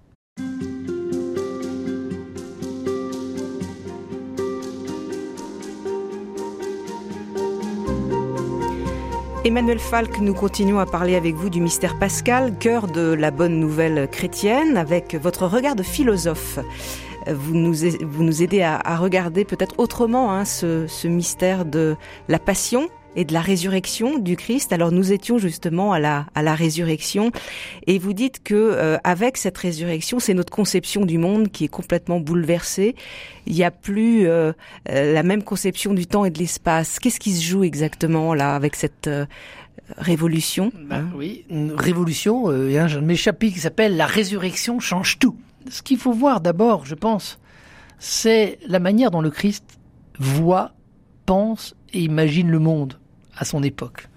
[9.44, 13.60] Emmanuel Falk, nous continuons à parler avec vous du mystère pascal, cœur de la bonne
[13.60, 16.58] nouvelle chrétienne, avec votre regard de philosophe.
[17.26, 21.96] Vous nous, aidez à, regarder peut-être autrement hein, ce mystère de
[22.28, 22.88] la passion
[23.18, 24.72] et de la résurrection du Christ.
[24.72, 27.32] Alors nous étions justement à la à la résurrection
[27.88, 31.68] et vous dites que euh, avec cette résurrection, c'est notre conception du monde qui est
[31.68, 32.94] complètement bouleversée.
[33.46, 34.52] Il n'y a plus euh,
[34.88, 37.00] euh, la même conception du temps et de l'espace.
[37.00, 39.10] Qu'est-ce qui se joue exactement là avec cette
[39.96, 42.52] révolution ben, Oui, une révolution.
[42.66, 45.36] Il y a un de mes chapitres qui s'appelle La résurrection change tout.
[45.68, 47.40] Ce qu'il faut voir d'abord, je pense,
[47.98, 49.64] c'est la manière dont le Christ
[50.20, 50.70] voit,
[51.26, 52.98] pense et imagine le monde
[53.38, 54.08] à son époque.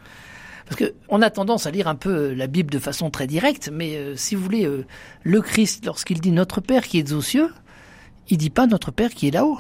[0.66, 3.70] Parce que on a tendance à lire un peu la Bible de façon très directe,
[3.74, 4.86] mais euh, si vous voulez, euh,
[5.24, 7.50] le Christ, lorsqu'il dit notre Père qui est aux cieux,
[8.30, 9.60] il dit pas notre Père qui est là-haut.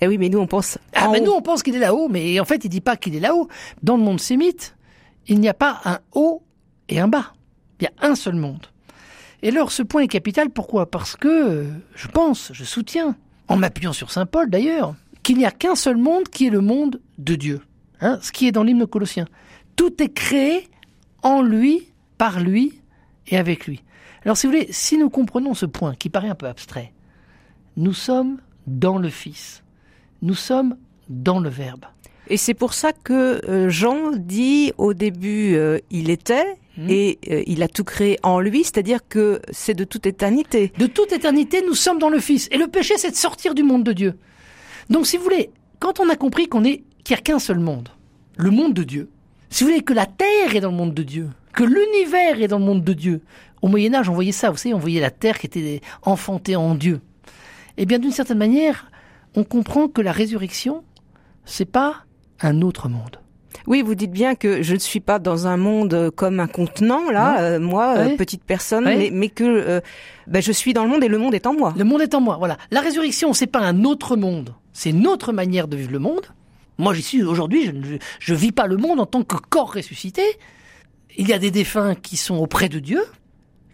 [0.00, 0.78] Eh oui, mais nous on pense.
[0.94, 3.14] Ah, mais nous on pense qu'il est là-haut, mais en fait il dit pas qu'il
[3.16, 3.48] est là-haut.
[3.82, 4.76] Dans le monde sémite,
[5.26, 6.42] il n'y a pas un haut
[6.88, 7.32] et un bas.
[7.80, 8.66] Il y a un seul monde.
[9.42, 10.90] Et alors ce point est capital, pourquoi?
[10.90, 13.16] Parce que je pense, je soutiens,
[13.48, 16.60] en m'appuyant sur Saint Paul d'ailleurs, qu'il n'y a qu'un seul monde qui est le
[16.60, 17.60] monde de Dieu.
[18.00, 19.26] Hein, ce qui est dans l'hymne colossien.
[19.76, 20.68] Tout est créé
[21.22, 22.80] en lui, par lui
[23.26, 23.82] et avec lui.
[24.24, 26.92] Alors si vous voulez, si nous comprenons ce point qui paraît un peu abstrait,
[27.76, 29.62] nous sommes dans le Fils,
[30.22, 30.76] nous sommes
[31.08, 31.86] dans le Verbe.
[32.28, 36.86] Et c'est pour ça que euh, Jean dit au début euh, il était hmm.
[36.88, 40.72] et euh, il a tout créé en lui, c'est-à-dire que c'est de toute éternité.
[40.78, 42.48] De toute éternité, nous sommes dans le Fils.
[42.52, 44.14] Et le péché, c'est de sortir du monde de Dieu.
[44.90, 47.58] Donc si vous voulez, quand on a compris qu'on est qu'il n'y a qu'un seul
[47.58, 47.88] monde,
[48.36, 49.10] le monde de Dieu.
[49.48, 52.48] Si vous voulez que la terre est dans le monde de Dieu, que l'univers est
[52.48, 53.22] dans le monde de Dieu.
[53.62, 56.56] Au Moyen Âge, on voyait ça, vous savez, on voyait la terre qui était enfantée
[56.56, 57.00] en Dieu.
[57.76, 58.90] Eh bien, d'une certaine manière,
[59.34, 60.82] on comprend que la résurrection,
[61.44, 62.04] c'est pas
[62.40, 63.16] un autre monde.
[63.66, 67.10] Oui, vous dites bien que je ne suis pas dans un monde comme un contenant,
[67.10, 69.80] là, euh, moi, euh, petite personne, mais, que euh,
[70.26, 71.74] ben, je suis dans le monde et le monde est en moi.
[71.76, 72.56] Le monde est en moi, voilà.
[72.70, 76.26] La résurrection, c'est pas un autre monde, c'est notre manière de vivre le monde.
[76.80, 77.70] Moi, j'y suis aujourd'hui,
[78.20, 80.22] je ne vis pas le monde en tant que corps ressuscité.
[81.18, 83.04] Il y a des défunts qui sont auprès de Dieu,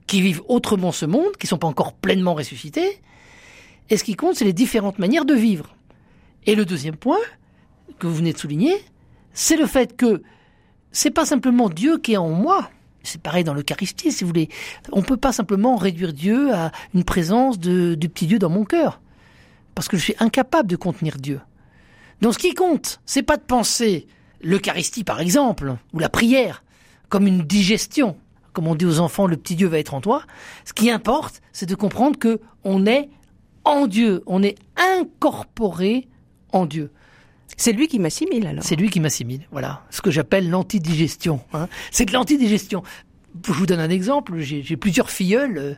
[0.09, 3.01] qui vivent autrement ce monde, qui ne sont pas encore pleinement ressuscités.
[3.91, 5.77] Et ce qui compte, c'est les différentes manières de vivre.
[6.47, 7.21] Et le deuxième point
[8.01, 8.75] que vous venez de souligner,
[9.33, 10.23] c'est le fait que
[10.91, 12.71] c'est pas simplement Dieu qui est en moi,
[13.05, 14.49] c'est pareil dans l'Eucharistie, si vous voulez.
[14.91, 18.65] On peut pas simplement réduire Dieu à une présence de, du petit Dieu dans mon
[18.65, 19.01] cœur.
[19.77, 21.41] Parce que je suis incapable de contenir Dieu.
[22.21, 24.07] Donc ce qui compte, c'est pas de penser
[24.43, 26.65] l'Eucharistie par exemple, ou la prière,
[27.09, 28.17] comme une digestion.
[28.53, 30.23] Comme on dit aux enfants, le petit Dieu va être en toi.
[30.65, 33.11] Ce qui importe, c'est de comprendre que on est
[33.65, 36.09] en Dieu, on est incorporé
[36.53, 36.91] en Dieu.
[37.57, 38.65] C'est lui qui m'assimile alors.
[38.65, 39.83] C'est lui qui m'assimile, voilà.
[39.91, 41.41] Ce que j'appelle l'antidigestion.
[41.53, 41.69] Hein.
[41.91, 42.83] C'est de l'antidigestion.
[43.45, 45.75] Je vous donne un exemple, j'ai plusieurs filleuls, euh,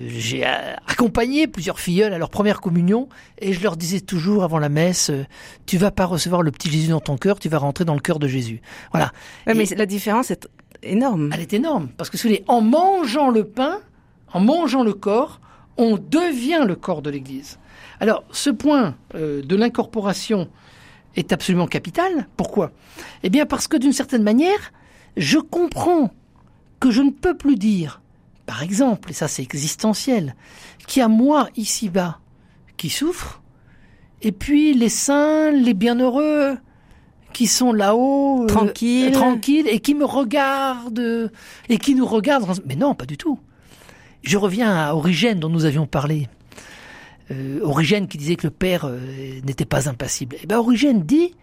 [0.00, 4.58] j'ai euh, accompagné plusieurs filleuls à leur première communion et je leur disais toujours avant
[4.58, 5.24] la messe, euh,
[5.66, 8.00] tu vas pas recevoir le petit Jésus dans ton cœur, tu vas rentrer dans le
[8.00, 8.60] cœur de Jésus.
[8.92, 9.12] Voilà.
[9.46, 10.48] mais la différence est
[10.82, 11.30] énorme.
[11.32, 12.18] Elle est énorme parce que
[12.48, 13.80] en mangeant le pain,
[14.32, 15.40] en mangeant le corps,
[15.76, 17.58] on devient le corps de l'Église.
[18.00, 20.48] Alors ce point de l'incorporation
[21.16, 22.28] est absolument capital.
[22.36, 22.72] Pourquoi?
[23.22, 24.72] Eh bien parce que d'une certaine manière,
[25.16, 26.12] je comprends
[26.80, 28.00] que je ne peux plus dire,
[28.46, 30.34] par exemple, et ça c'est existentiel,
[30.86, 32.18] qu'il y a moi ici-bas
[32.76, 33.42] qui souffre,
[34.22, 36.56] et puis les saints, les bienheureux,
[37.32, 41.30] qui sont là-haut, tranquilles, euh, tranquilles, et qui me regardent,
[41.68, 42.60] et qui nous regardent.
[42.66, 43.38] Mais non, pas du tout.
[44.22, 46.28] Je reviens à Origène dont nous avions parlé.
[47.30, 48.98] Euh, Origène qui disait que le Père euh,
[49.44, 50.36] n'était pas impassible.
[50.36, 51.34] Et eh bien Origène dit,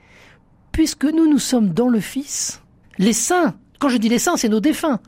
[0.71, 2.61] puisque nous, nous sommes dans le Fils,
[2.97, 4.99] les saints, quand je dis les saints, c'est nos défunts,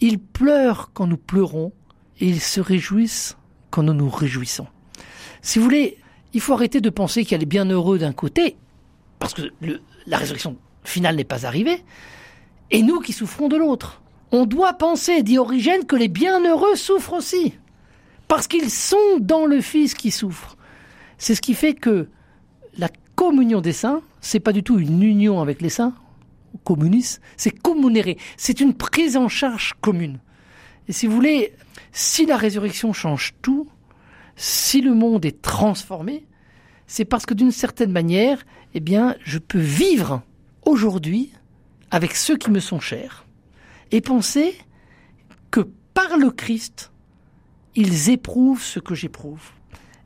[0.00, 1.72] ils pleurent quand nous pleurons
[2.20, 3.36] et ils se réjouissent
[3.70, 4.66] quand nous nous réjouissons.
[5.42, 5.98] Si vous voulez,
[6.32, 8.56] il faut arrêter de penser qu'il y a les bienheureux d'un côté,
[9.18, 9.42] parce que
[10.06, 11.84] la résurrection finale n'est pas arrivée,
[12.70, 14.02] et nous qui souffrons de l'autre.
[14.30, 17.54] On doit penser, dit Origène, que les bienheureux souffrent aussi
[18.28, 20.56] parce qu'ils sont dans le Fils qui souffre.
[21.16, 22.08] C'est ce qui fait que
[22.76, 25.94] la communion des saints, c'est pas du tout une union avec les saints,
[26.64, 30.18] communis, c'est communérer, c'est une prise en charge commune.
[30.88, 31.54] Et si vous voulez,
[31.92, 33.68] si la résurrection change tout,
[34.36, 36.26] si le monde est transformé,
[36.86, 38.44] c'est parce que d'une certaine manière,
[38.74, 40.22] eh bien, je peux vivre
[40.64, 41.32] aujourd'hui
[41.90, 43.26] avec ceux qui me sont chers
[43.90, 44.54] et penser
[45.50, 45.60] que
[45.94, 46.90] par le Christ,
[47.74, 49.52] ils éprouvent ce que j'éprouve.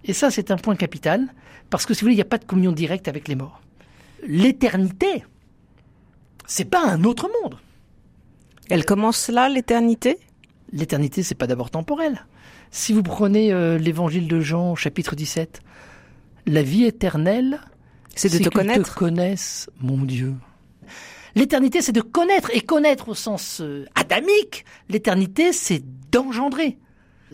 [0.05, 1.33] Et ça, c'est un point capital,
[1.71, 3.61] parce que si vous voulez, il n'y a pas de communion directe avec les morts.
[4.27, 5.25] L'éternité,
[6.47, 7.59] c'est pas un autre monde.
[8.71, 10.19] Elle commence là, l'éternité?
[10.73, 12.27] L'éternité, c'est pas d'abord temporel.
[12.71, 15.61] Si vous prenez euh, l'évangile de Jean, chapitre 17,
[16.47, 17.61] la vie éternelle,
[18.15, 18.95] c'est de te connaître.
[18.95, 20.35] te connaissent, mon Dieu.
[21.35, 24.65] L'éternité, c'est de connaître, et connaître au sens euh, adamique.
[24.89, 26.79] L'éternité, c'est d'engendrer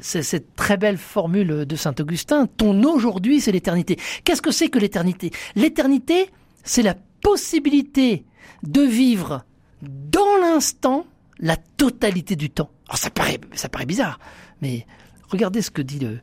[0.01, 3.97] c'est cette très belle formule de Saint Augustin, ton aujourd'hui, c'est l'éternité.
[4.25, 5.33] Qu'est-ce que c'est que l'éternité?
[5.57, 6.31] L'éternité,
[6.65, 8.25] c'est la possibilité
[8.63, 9.45] de vivre
[9.83, 11.07] dans l'instant
[11.39, 12.71] la totalité du temps.
[12.89, 14.19] Alors ça paraît, ça paraît bizarre,
[14.61, 14.87] mais
[15.29, 16.19] regardez ce que dit le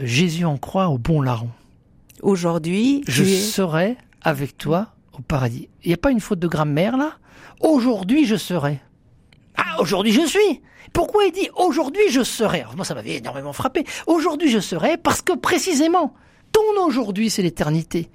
[0.00, 1.50] Jésus en croix au bon larron.
[2.22, 5.68] Aujourd'hui, je serai avec toi au paradis.
[5.84, 7.14] Il n'y a pas une faute de grammaire là?
[7.60, 8.80] Aujourd'hui, je serai.
[9.56, 10.62] Ah, aujourd'hui, je suis.
[10.92, 12.60] Pourquoi il dit aujourd'hui je serai?
[12.60, 13.84] Alors moi ça m'avait énormément frappé.
[14.06, 16.14] Aujourd'hui je serai parce que précisément
[16.52, 18.10] ton aujourd'hui c'est l'éternité.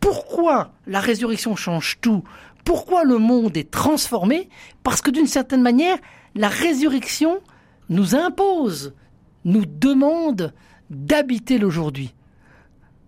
[0.00, 2.24] Pourquoi la résurrection change tout?
[2.64, 4.48] Pourquoi le monde est transformé
[4.82, 5.98] Parce que d'une certaine manière,
[6.34, 7.40] la résurrection
[7.88, 8.94] nous impose,
[9.44, 10.54] nous demande
[10.90, 12.14] d'habiter l'aujourd'hui.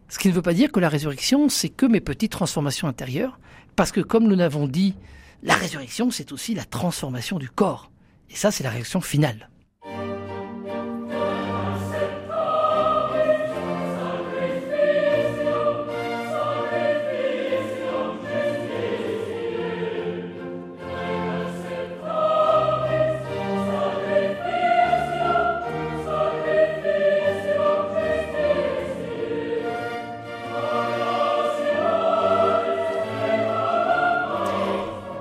[0.08, 3.38] Ce qui ne veut pas dire que la résurrection, c'est que mes petites transformations intérieures,
[3.76, 4.94] parce que comme nous l'avons dit,
[5.42, 7.90] la résurrection, c'est aussi la transformation du corps.
[8.30, 9.48] Et ça, c'est la réaction finale.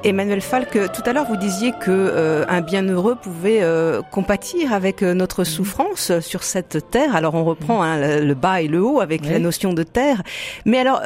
[0.04, 5.01] Emmanuel Falk, tout à l'heure vous disiez que euh, un bienheureux pouvait euh, compatir avec
[5.01, 7.16] euh, notre souffrance sur cette terre.
[7.16, 10.22] Alors on reprend hein, le, bas et le haut avec la notion de terre.
[10.66, 11.01] Mais alors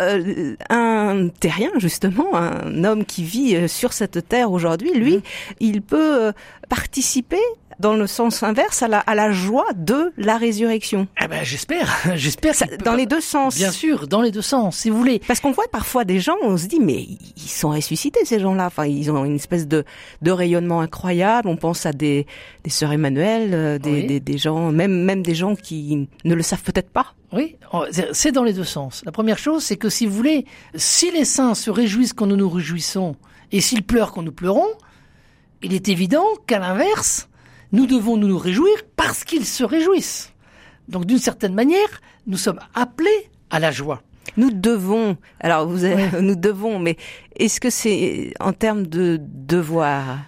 [0.70, 5.22] un terrien justement, un homme qui vit sur cette terre aujourd'hui, lui, mhm.
[5.60, 6.32] il peut
[6.68, 7.38] participer
[7.80, 11.08] dans le sens inverse à la, à la joie de la résurrection.
[11.18, 12.54] Ah ben j'espère, j'espère.
[12.84, 13.56] Dans les deux sens.
[13.56, 15.20] Bien sûr, dans les deux sens, si vous voulez.
[15.28, 17.04] Parce qu'on voit parfois des gens, on se dit mais
[17.36, 18.68] ils sont ressuscités ces gens-là.
[18.68, 19.84] Enfin, ils ont une espèce de,
[20.22, 21.48] de rayonnement incroyable.
[21.48, 22.26] On pense à des,
[22.64, 26.44] des sœurs Emmanuel, euh, des, des, des gens, même même des gens qui ne le
[26.44, 27.14] savent peut-être pas.
[27.34, 27.58] Oui,
[28.14, 29.04] c'est dans les deux sens.
[29.06, 32.38] La première chose, c'est que si vous voulez, si les saints se réjouissent quand nous
[32.38, 33.16] nous réjouissons,
[33.52, 34.68] et s'ils pleurent quand nous pleurons,
[35.62, 37.28] il est évident qu'à l'inverse,
[37.72, 40.34] nous devons nous réjouir parce qu'ils se réjouissent.
[40.88, 44.01] Donc d'une certaine manière, nous sommes appelés à la joie.
[44.36, 46.97] Nous devons, alors vous avez, nous devons, mais
[47.38, 50.20] est-ce que c'est en termes de devoir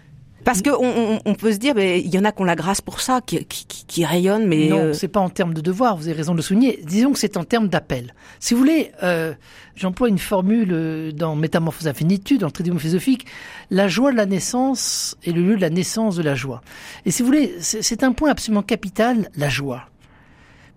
[0.43, 2.55] parce que on, on, peut se dire, mais il y en a qui ont la
[2.55, 4.93] grâce pour ça, qui, qui, qui rayonnent, mais non, euh...
[4.93, 5.97] c'est pas en termes de devoir.
[5.97, 6.79] Vous avez raison de le souligner.
[6.83, 8.13] Disons que c'est en termes d'appel.
[8.39, 9.33] Si vous voulez, euh,
[9.75, 13.25] j'emploie une formule euh, dans Métamorphose infinitude, dans le Tridium philosophique.
[13.69, 16.61] La joie de la naissance est le lieu de la naissance de la joie.
[17.05, 19.89] Et si vous voulez, c'est un point absolument capital, la joie.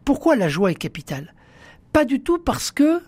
[0.05, 1.35] Pourquoi la joie est capitale?
[1.93, 3.01] Pas du tout parce que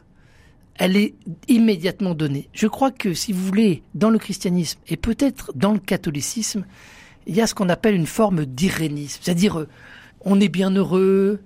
[0.79, 1.14] elle est
[1.49, 2.49] immédiatement donnée.
[2.53, 6.64] Je crois que si vous voulez, dans le christianisme et peut-être dans le catholicisme,
[7.27, 9.68] il y a ce qu'on appelle une forme d'irénisme, c'est-à-dire euh,
[10.20, 11.41] on est bien heureux,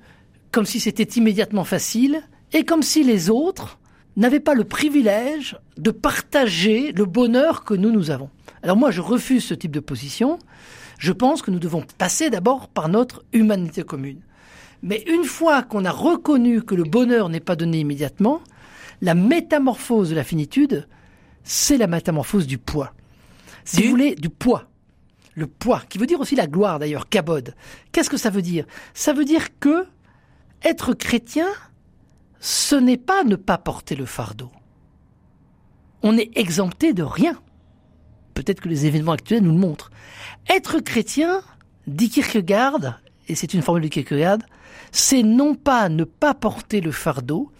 [0.50, 2.22] comme si c'était immédiatement facile,
[2.52, 3.78] et comme si les autres
[4.16, 8.30] n'avaient pas le privilège de partager le bonheur que nous, nous avons.
[8.62, 10.38] Alors moi, je refuse ce type de position.
[10.98, 14.20] Je pense que nous devons passer d'abord par notre humanité commune.
[14.82, 18.40] Mais une fois qu'on a reconnu que le bonheur n'est pas donné immédiatement,
[19.00, 20.88] la métamorphose de la finitude,
[21.44, 22.92] c'est la métamorphose du poids.
[23.64, 24.64] Si vous voulez, du poids.
[25.34, 27.54] Le poids, qui veut dire aussi la gloire d'ailleurs, kabod.
[27.92, 28.66] Qu'est-ce que ça veut dire?
[28.92, 29.86] Ça veut dire que
[30.64, 31.46] être chrétien,
[32.40, 34.50] ce n'est pas ne pas porter le fardeau.
[36.02, 37.40] On est exempté de rien.
[38.34, 39.90] Peut-être que les événements actuels nous le montrent.
[40.48, 41.42] Être chrétien,
[41.86, 44.38] dit Kierkegaard, et c'est une formule de Kierkegaard,
[44.92, 47.50] c'est non pas ne pas porter le fardeau,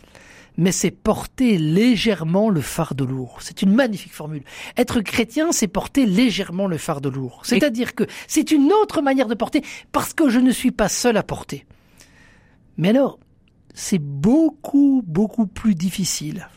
[0.59, 3.39] mais c'est porter légèrement le fardeau lourd.
[3.41, 4.43] C'est une magnifique formule.
[4.77, 7.41] Être chrétien, c'est porter légèrement le fardeau lourd.
[7.45, 11.17] C'est-à-dire que c'est une autre manière de porter parce que je ne suis pas seul
[11.17, 11.65] à porter.
[12.77, 13.21] Mais alors,
[13.73, 16.49] c'est beaucoup, beaucoup plus difficile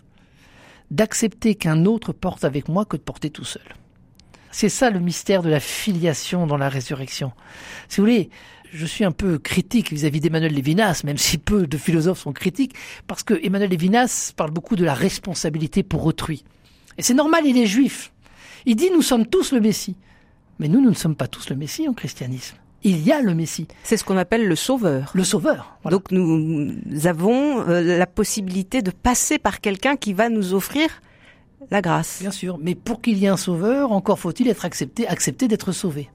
[0.89, 3.63] d'accepter qu'un autre porte avec moi que de porter tout seul.
[4.49, 7.31] C'est ça le mystère de la filiation dans la résurrection.
[7.87, 8.29] Si vous voulez,
[8.71, 12.73] je suis un peu critique vis-à-vis d'Emmanuel Lévinas, même si peu de philosophes sont critiques,
[13.07, 16.43] parce que Emmanuel Lévinas parle beaucoup de la responsabilité pour autrui.
[16.97, 18.11] Et c'est normal, il est juif.
[18.65, 19.95] Il dit nous sommes tous le Messie.
[20.59, 22.55] Mais nous, nous ne sommes pas tous le Messie en christianisme.
[22.83, 23.67] Il y a le Messie.
[23.83, 25.11] C'est ce qu'on appelle le Sauveur.
[25.13, 25.77] Le Sauveur.
[25.83, 25.97] Voilà.
[25.97, 30.89] Donc nous avons euh, la possibilité de passer par quelqu'un qui va nous offrir
[31.69, 32.19] la grâce.
[32.21, 35.71] Bien sûr, mais pour qu'il y ait un Sauveur, encore faut-il être accepté, accepté d'être
[35.71, 36.09] sauvé.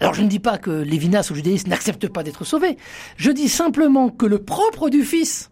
[0.00, 2.78] Alors je ne dis pas que Lévinas ou judaïsme n'acceptent pas d'être sauvés.
[3.16, 5.50] Je dis simplement que le propre du Fils,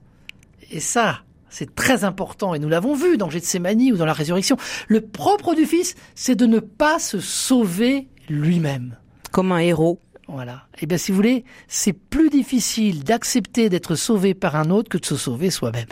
[0.70, 1.20] et ça,
[1.50, 4.56] c'est très important, et nous l'avons vu dans Gethsemane ou dans la résurrection,
[4.88, 8.96] le propre du Fils, c'est de ne pas se sauver lui-même.
[9.32, 10.00] Comme un héros.
[10.28, 10.66] Voilà.
[10.80, 14.98] Eh bien, si vous voulez, c'est plus difficile d'accepter d'être sauvé par un autre que
[14.98, 15.88] de se sauver soi-même.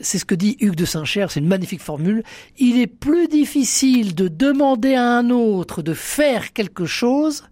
[0.00, 2.24] C'est ce que dit Hugues de Saint-Cher, c'est une magnifique formule.
[2.58, 7.44] Il est plus difficile de demander à un autre de faire quelque chose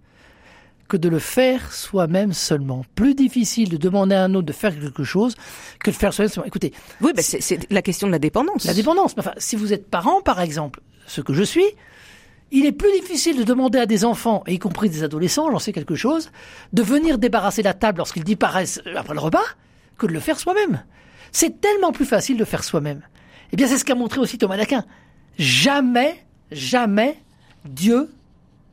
[0.92, 2.84] que de le faire soi-même seulement.
[2.94, 5.36] Plus difficile de demander à un autre de faire quelque chose
[5.82, 6.46] que de faire soi-même seulement.
[6.46, 6.74] Écoutez.
[7.00, 8.66] Oui, ben c'est la question de la dépendance.
[8.66, 9.14] La dépendance.
[9.16, 11.64] Enfin, si vous êtes parent, par exemple, ce que je suis,
[12.50, 15.72] il est plus difficile de demander à des enfants, y compris des adolescents, j'en sais
[15.72, 16.30] quelque chose,
[16.74, 19.46] de venir débarrasser la table lorsqu'ils disparaissent après le repas,
[19.96, 20.84] que de le faire soi-même.
[21.30, 23.00] C'est tellement plus facile de faire soi-même.
[23.52, 24.84] Eh bien, c'est ce qu'a montré aussi Thomas d'Aquin.
[25.38, 27.16] Jamais, jamais
[27.64, 28.10] Dieu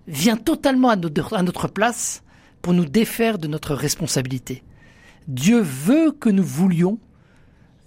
[0.10, 2.24] vient totalement à notre, à notre place
[2.62, 4.64] pour nous défaire de notre responsabilité.
[5.28, 6.98] Dieu veut que nous voulions,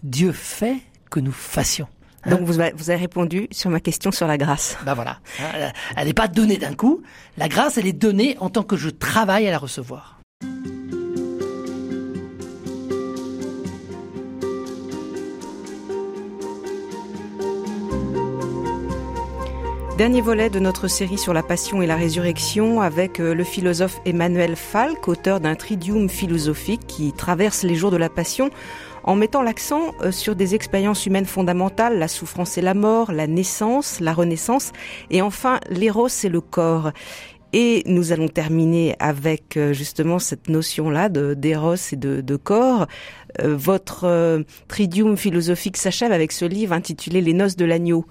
[0.02, 0.78] Dieu fait
[1.10, 1.88] que nous fassions.
[2.24, 4.78] Hein Donc vous, vous avez répondu sur ma question sur la grâce.
[4.86, 7.02] Ben voilà, hein, elle n'est pas donnée d'un coup.
[7.36, 10.21] La grâce, elle est donnée en tant que je travaille à la recevoir.
[19.98, 24.00] Dernier volet de notre série sur la passion et la résurrection avec euh, le philosophe
[24.06, 28.48] Emmanuel Falk, auteur d'un tridium philosophique qui traverse les jours de la passion
[29.04, 33.26] en mettant l'accent euh, sur des expériences humaines fondamentales, la souffrance et la mort, la
[33.26, 34.72] naissance, la renaissance
[35.10, 36.90] et enfin l'éros et le corps.
[37.52, 42.86] Et nous allons terminer avec euh, justement cette notion-là d'éros et de corps.
[43.42, 48.06] Votre tridium philosophique s'achève avec ce livre intitulé Les noces de l'agneau.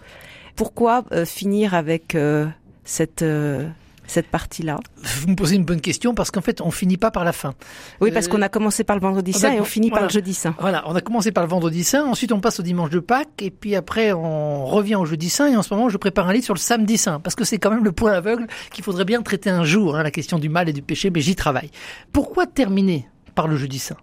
[0.61, 2.45] Pourquoi euh, finir avec euh,
[2.83, 3.67] cette euh,
[4.05, 4.79] cette partie-là?
[5.01, 7.55] Vous me posez une bonne question parce qu'en fait, on finit pas par la fin.
[7.99, 10.13] Oui, parce qu'on a commencé par le vendredi saint et on finit voilà, par le
[10.13, 10.53] jeudi saint.
[10.59, 13.41] Voilà, on a commencé par le vendredi saint, ensuite on passe au dimanche de Pâques
[13.41, 16.33] et puis après on revient au jeudi saint et en ce moment je prépare un
[16.33, 19.05] livre sur le samedi saint parce que c'est quand même le point aveugle qu'il faudrait
[19.05, 21.71] bien traiter un jour, hein, la question du mal et du péché, mais j'y travaille.
[22.13, 23.97] Pourquoi terminer par le jeudi saint?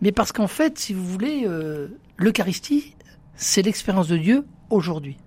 [0.00, 2.94] Mais parce qu'en fait, si vous voulez, euh, l'Eucharistie,
[3.36, 5.18] c'est l'expérience de Dieu aujourd'hui.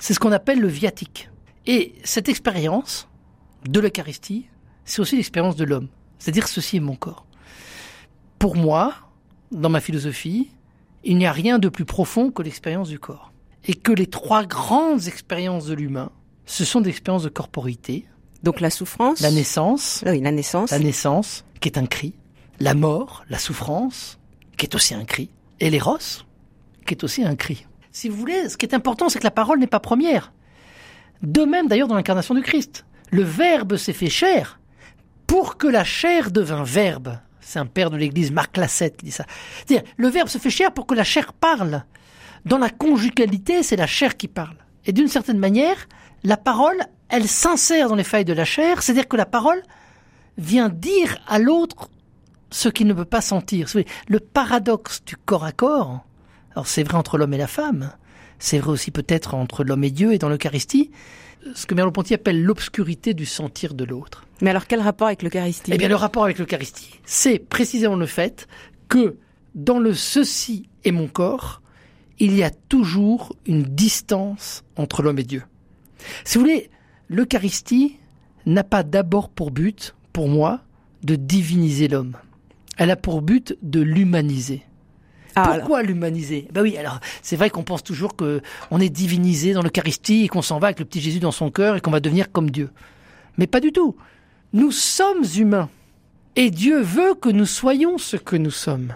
[0.00, 1.30] C'est ce qu'on appelle le viatique.
[1.66, 3.06] Et cette expérience,
[3.68, 4.46] de l'Eucharistie,
[4.84, 5.88] c'est aussi l'expérience de l'homme.
[6.18, 7.26] C'est-à-dire ceci est mon corps.
[8.38, 8.94] Pour moi,
[9.52, 10.50] dans ma philosophie,
[11.04, 13.32] il n'y a rien de plus profond que l'expérience du corps.
[13.66, 16.10] Et que les trois grandes expériences de l'humain,
[16.46, 18.06] ce sont des expériences de corporité.
[18.42, 19.20] Donc la souffrance.
[19.20, 20.02] La naissance.
[20.06, 20.70] Oui, la naissance.
[20.70, 22.14] La naissance, qui est un cri.
[22.58, 24.18] La mort, la souffrance,
[24.56, 25.30] qui est aussi un cri.
[25.60, 25.98] Et l'éros,
[26.86, 27.66] qui est aussi un cri.
[27.92, 30.32] Si vous voulez, ce qui est important, c'est que la parole n'est pas première.
[31.22, 32.84] De même d'ailleurs dans l'incarnation du Christ.
[33.10, 34.60] Le Verbe s'est fait chair
[35.26, 37.18] pour que la chair devint Verbe.
[37.40, 39.26] C'est un père de l'Église, Marc Lassette, qui dit ça.
[39.66, 41.84] C'est-à-dire, le Verbe se fait chair pour que la chair parle.
[42.44, 44.56] Dans la conjugalité, c'est la chair qui parle.
[44.86, 45.88] Et d'une certaine manière,
[46.22, 49.62] la parole, elle s'insère dans les failles de la chair, c'est-à-dire que la parole
[50.38, 51.90] vient dire à l'autre
[52.50, 53.68] ce qu'il ne peut pas sentir.
[54.08, 56.04] Le paradoxe du corps à corps,
[56.52, 57.92] alors c'est vrai entre l'homme et la femme,
[58.38, 60.90] c'est vrai aussi peut-être entre l'homme et Dieu et dans l'Eucharistie,
[61.54, 64.26] ce que Merleau-Ponty appelle l'obscurité du sentir de l'autre.
[64.40, 65.70] Mais alors quel rapport avec l'Eucharistie?
[65.72, 68.48] Eh bien le rapport avec l'Eucharistie, c'est précisément le fait
[68.88, 69.16] que
[69.54, 71.62] dans le ceci est mon corps,
[72.18, 75.42] il y a toujours une distance entre l'homme et Dieu.
[76.24, 76.70] Si vous voulez,
[77.08, 77.96] l'Eucharistie
[78.46, 80.60] n'a pas d'abord pour but, pour moi,
[81.02, 82.16] de diviniser l'homme.
[82.76, 84.62] Elle a pour but de l'humaniser.
[85.36, 86.48] Ah, Pourquoi l'humaniser?
[86.52, 90.28] Ben oui, alors c'est vrai qu'on pense toujours que on est divinisé dans l'Eucharistie et
[90.28, 92.50] qu'on s'en va avec le petit Jésus dans son cœur et qu'on va devenir comme
[92.50, 92.70] Dieu.
[93.38, 93.96] Mais pas du tout.
[94.52, 95.68] Nous sommes humains
[96.36, 98.94] et Dieu veut que nous soyons ce que nous sommes.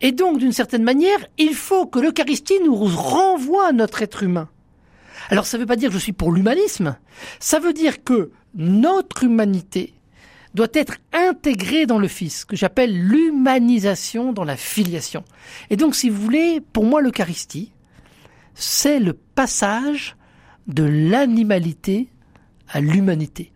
[0.00, 4.48] Et donc, d'une certaine manière, il faut que l'Eucharistie nous renvoie à notre être humain.
[5.30, 6.96] Alors, ça ne veut pas dire que je suis pour l'humanisme.
[7.40, 9.94] Ça veut dire que notre humanité
[10.56, 15.22] doit être intégrée dans le Fils, que j'appelle l'humanisation dans la filiation.
[15.70, 17.72] Et donc, si vous voulez, pour moi, l'Eucharistie,
[18.54, 20.16] c'est le passage
[20.66, 22.08] de l'animalité
[22.68, 23.52] à l'humanité.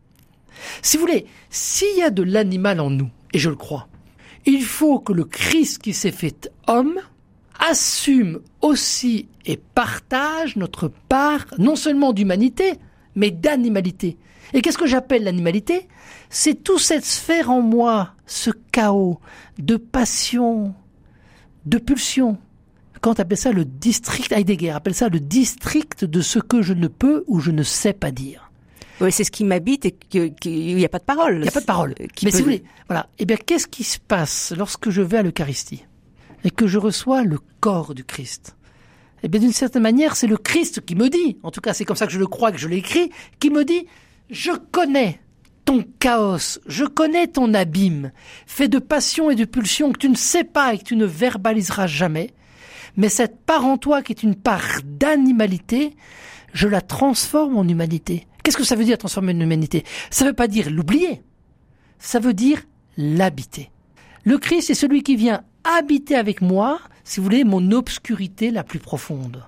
[0.82, 3.88] Si vous voulez, s'il y a de l'animal en nous, et je le crois,
[4.44, 7.00] il faut que le Christ qui s'est fait homme
[7.58, 12.74] assume aussi et partage notre part non seulement d'humanité,
[13.14, 14.16] mais d'animalité.
[14.52, 15.88] Et qu'est-ce que j'appelle l'animalité?
[16.28, 19.20] C'est toute cette sphère en moi, ce chaos
[19.58, 20.74] de passion,
[21.66, 22.38] de pulsion.
[23.00, 26.88] Quand appelle ça le district, Heidegger appelle ça le district de ce que je ne
[26.88, 28.50] peux ou je ne sais pas dire.
[29.00, 31.36] Oui, c'est ce qui m'habite et qu'il n'y a pas de parole.
[31.36, 31.94] Il n'y a pas de parole.
[32.22, 33.08] Mais si vous voulez, voilà.
[33.18, 35.86] Eh bien, qu'est-ce qui se passe lorsque je vais à l'Eucharistie
[36.44, 38.56] et que je reçois le corps du Christ?
[39.22, 41.84] Eh bien, d'une certaine manière, c'est le Christ qui me dit, en tout cas, c'est
[41.84, 43.86] comme ça que je le crois, que je l'écris, qui me dit,
[44.30, 45.20] je connais
[45.64, 48.12] ton chaos, je connais ton abîme,
[48.46, 51.04] fait de passion et de pulsion que tu ne sais pas et que tu ne
[51.04, 52.30] verbaliseras jamais,
[52.96, 55.94] mais cette part en toi qui est une part d'animalité,
[56.52, 58.26] je la transforme en humanité.
[58.42, 59.84] Qu'est-ce que ça veut dire transformer en humanité?
[60.10, 61.22] Ça ne veut pas dire l'oublier,
[61.98, 62.62] ça veut dire
[62.96, 63.70] l'habiter.
[64.24, 68.64] Le Christ est celui qui vient habiter avec moi, si vous voulez, mon obscurité la
[68.64, 69.44] plus profonde.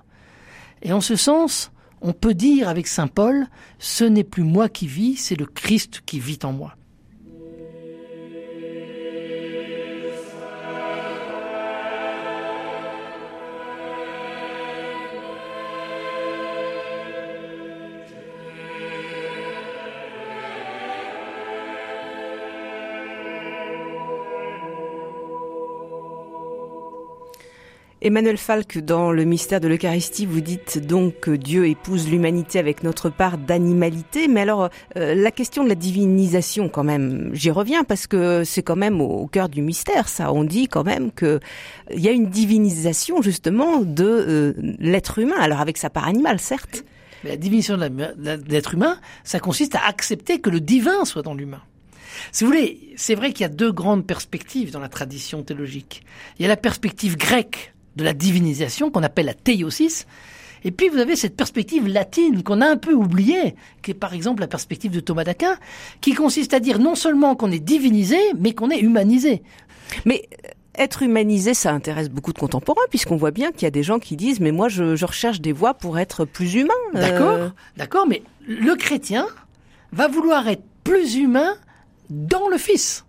[0.81, 3.47] Et en ce sens, on peut dire avec Saint Paul,
[3.79, 6.75] ce n'est plus moi qui vis, c'est le Christ qui vit en moi.
[28.05, 32.83] Emmanuel Falk, dans le mystère de l'Eucharistie, vous dites donc que Dieu épouse l'humanité avec
[32.83, 34.27] notre part d'animalité.
[34.27, 38.61] Mais alors, euh, la question de la divinisation, quand même, j'y reviens parce que c'est
[38.61, 40.33] quand même au, cœur du mystère, ça.
[40.33, 41.39] On dit quand même que
[41.93, 45.37] il y a une divinisation justement de euh, l'être humain.
[45.39, 46.83] Alors avec sa part animale, certes.
[47.23, 51.33] Mais la divinisation de l'être humain, ça consiste à accepter que le divin soit dans
[51.33, 51.61] l'humain.
[52.33, 56.03] Si vous voulez, c'est vrai qu'il y a deux grandes perspectives dans la tradition théologique.
[56.37, 60.05] Il y a la perspective grecque de la divinisation qu'on appelle la théosis.
[60.65, 64.13] Et puis vous avez cette perspective latine qu'on a un peu oubliée, qui est par
[64.13, 65.57] exemple la perspective de Thomas d'Aquin,
[66.01, 69.43] qui consiste à dire non seulement qu'on est divinisé, mais qu'on est humanisé.
[70.05, 73.71] Mais euh, être humanisé, ça intéresse beaucoup de contemporains, puisqu'on voit bien qu'il y a
[73.71, 76.73] des gens qui disent mais moi je, recherche des voies pour être plus humain.
[76.95, 77.01] Euh.
[77.01, 79.27] D'accord, d'accord, mais le chrétien
[79.91, 81.55] va vouloir être plus humain
[82.09, 83.05] dans le Fils.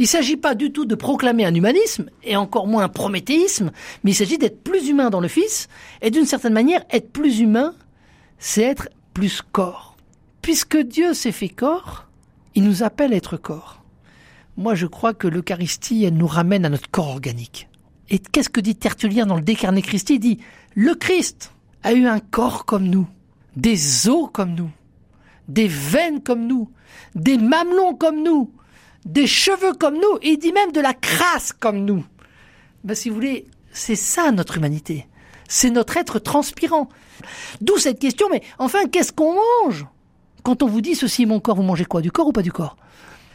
[0.00, 3.70] Il ne s'agit pas du tout de proclamer un humanisme, et encore moins un prométhéisme,
[4.02, 5.68] mais il s'agit d'être plus humain dans le Fils,
[6.00, 7.74] et d'une certaine manière, être plus humain,
[8.38, 9.98] c'est être plus corps.
[10.40, 12.06] Puisque Dieu s'est fait corps,
[12.54, 13.84] il nous appelle à être corps.
[14.56, 17.68] Moi, je crois que l'Eucharistie, elle nous ramène à notre corps organique.
[18.08, 20.14] Et qu'est-ce que dit Tertullien dans le Décarné Christi?
[20.14, 20.38] Il dit,
[20.74, 23.06] le Christ a eu un corps comme nous,
[23.54, 24.70] des os comme nous,
[25.48, 26.70] des veines comme nous,
[27.14, 28.50] des mamelons comme nous,
[29.04, 32.04] des cheveux comme nous, et il dit même de la crasse comme nous.
[32.84, 35.06] Ben, si vous voulez, c'est ça notre humanité.
[35.48, 36.88] C'est notre être transpirant.
[37.60, 39.34] D'où cette question, mais enfin, qu'est-ce qu'on
[39.64, 39.86] mange
[40.42, 42.02] Quand on vous dit ceci est mon corps, vous mangez quoi?
[42.02, 42.76] Du corps ou pas du corps?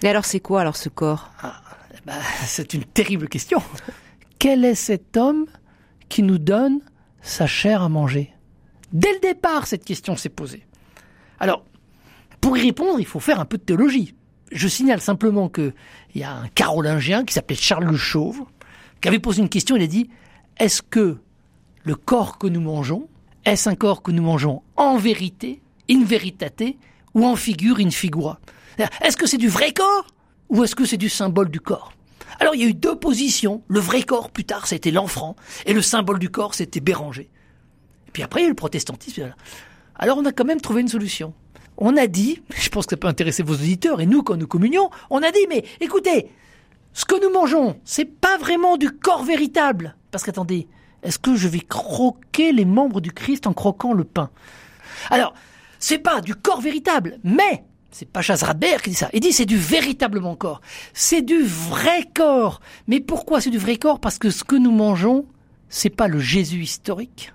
[0.01, 1.31] Et alors c'est quoi alors ce corps?
[1.41, 1.61] Ah,
[2.05, 3.61] ben, C'est une terrible question.
[4.39, 5.45] Quel est cet homme
[6.09, 6.79] qui nous donne
[7.21, 8.31] sa chair à manger?
[8.93, 10.65] Dès le départ, cette question s'est posée.
[11.39, 11.65] Alors,
[12.39, 14.15] pour y répondre, il faut faire un peu de théologie.
[14.55, 15.73] Je signale simplement qu'il
[16.15, 18.45] y a un carolingien qui s'appelait Charles le Chauve,
[19.01, 20.09] qui avait posé une question, il a dit,
[20.57, 21.17] est-ce que
[21.83, 23.09] le corps que nous mangeons,
[23.43, 26.63] est-ce un corps que nous mangeons en vérité, in veritate,
[27.13, 28.39] ou en figure, in figura?
[29.01, 30.07] Est-ce que c'est du vrai corps,
[30.47, 31.91] ou est-ce que c'est du symbole du corps?
[32.39, 33.61] Alors il y a eu deux positions.
[33.67, 35.35] Le vrai corps, plus tard, c'était l'enfant,
[35.65, 37.29] et le symbole du corps, c'était Béranger.
[38.07, 39.35] Et puis après, il y a eu le protestantisme.
[39.95, 41.33] Alors on a quand même trouvé une solution
[41.77, 44.47] on a dit, je pense que ça peut intéresser vos auditeurs, et nous, quand nous
[44.47, 46.29] communions, on a dit, mais écoutez,
[46.93, 49.95] ce que nous mangeons, c'est pas vraiment du corps véritable.
[50.11, 50.67] Parce qu'attendez,
[51.03, 54.29] est-ce que je vais croquer les membres du Christ en croquant le pain?
[55.09, 55.33] Alors,
[55.77, 59.09] c'est pas du corps véritable, mais c'est pas Radbert qui dit ça.
[59.13, 60.61] Il dit c'est du véritablement corps.
[60.93, 62.59] C'est du vrai corps.
[62.87, 63.99] Mais pourquoi c'est du vrai corps?
[63.99, 65.25] Parce que ce que nous mangeons,
[65.69, 67.33] c'est pas le Jésus historique,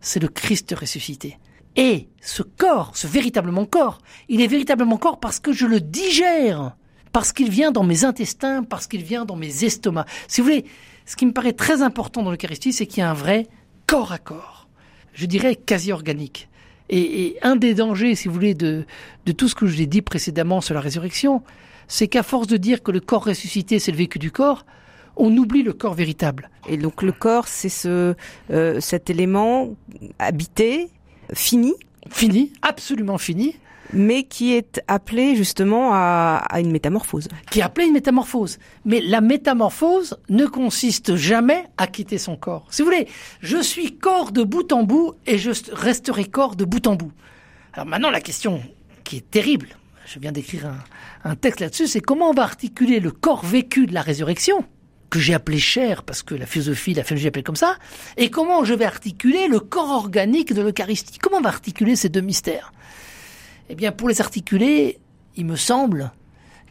[0.00, 1.38] c'est le Christ ressuscité.
[1.76, 3.98] Et ce corps, ce véritablement corps,
[4.28, 6.76] il est véritablement corps parce que je le digère,
[7.12, 10.08] parce qu'il vient dans mes intestins, parce qu'il vient dans mes estomacs.
[10.28, 10.64] Si vous voulez,
[11.06, 13.46] ce qui me paraît très important dans l'Eucharistie, c'est qu'il y a un vrai
[13.86, 14.68] corps à corps.
[15.14, 16.48] Je dirais quasi organique.
[16.88, 18.84] Et, un des dangers, si vous voulez, de,
[19.24, 21.42] de tout ce que je l'ai dit précédemment sur la résurrection,
[21.88, 24.66] c'est qu'à force de dire que le corps ressuscité, c'est le vécu du corps,
[25.16, 26.50] on oublie le corps véritable.
[26.68, 28.14] Et donc le corps, c'est ce,
[28.50, 29.74] euh, cet élément
[30.18, 30.90] habité,
[31.32, 31.74] fini.
[32.10, 33.56] Fini, absolument fini.
[33.92, 37.28] Mais qui est appelé justement à, une métamorphose.
[37.50, 38.58] Qui est appelé une métamorphose.
[38.86, 42.66] Mais la métamorphose ne consiste jamais à quitter son corps.
[42.70, 43.06] Si vous voulez,
[43.40, 47.12] je suis corps de bout en bout et je resterai corps de bout en bout.
[47.74, 48.62] Alors maintenant, la question
[49.04, 49.68] qui est terrible,
[50.06, 50.78] je viens d'écrire un,
[51.24, 54.64] un texte là-dessus, c'est comment on va articuler le corps vécu de la résurrection
[55.12, 57.76] que j'ai appelé chair, parce que la philosophie, la philosophie appelle comme ça,
[58.16, 61.18] et comment je vais articuler le corps organique de l'Eucharistie.
[61.18, 62.72] Comment on va articuler ces deux mystères?
[63.68, 64.98] Eh bien, pour les articuler,
[65.36, 66.12] il me semble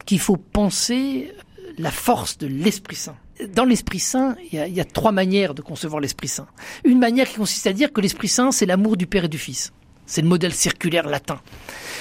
[0.08, 1.32] qu'il faut penser
[1.78, 3.16] la force de l'Esprit Saint.
[3.54, 6.48] Dans l'Esprit Saint, il y, a, il y a trois manières de concevoir l'Esprit Saint.
[6.84, 9.38] Une manière qui consiste à dire que l'Esprit Saint, c'est l'amour du Père et du
[9.38, 9.72] Fils.
[10.08, 11.40] C'est le modèle circulaire latin.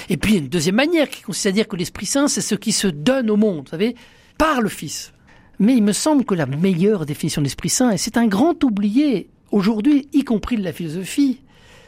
[0.09, 2.27] Et puis, il y a une deuxième manière qui consiste à dire que l'Esprit Saint,
[2.27, 3.95] c'est ce qui se donne au monde, vous savez,
[4.39, 5.13] par le Fils.
[5.61, 8.63] Mais il me semble que la meilleure définition de l'Esprit Saint, et c'est un grand
[8.63, 11.43] oublié aujourd'hui, y compris de la philosophie,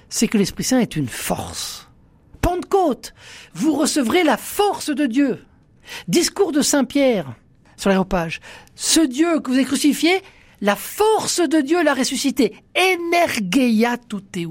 [0.09, 1.89] c'est que l'Esprit Saint est une force.
[2.39, 3.15] Pentecôte,
[3.55, 5.43] vous recevrez la force de Dieu.
[6.07, 7.33] Discours de Saint Pierre
[7.75, 8.41] sur l'aéropage.
[8.75, 10.21] Ce Dieu que vous avez crucifié,
[10.61, 12.55] la force de Dieu l'a ressuscité.
[12.77, 14.49] Energeia tuteu.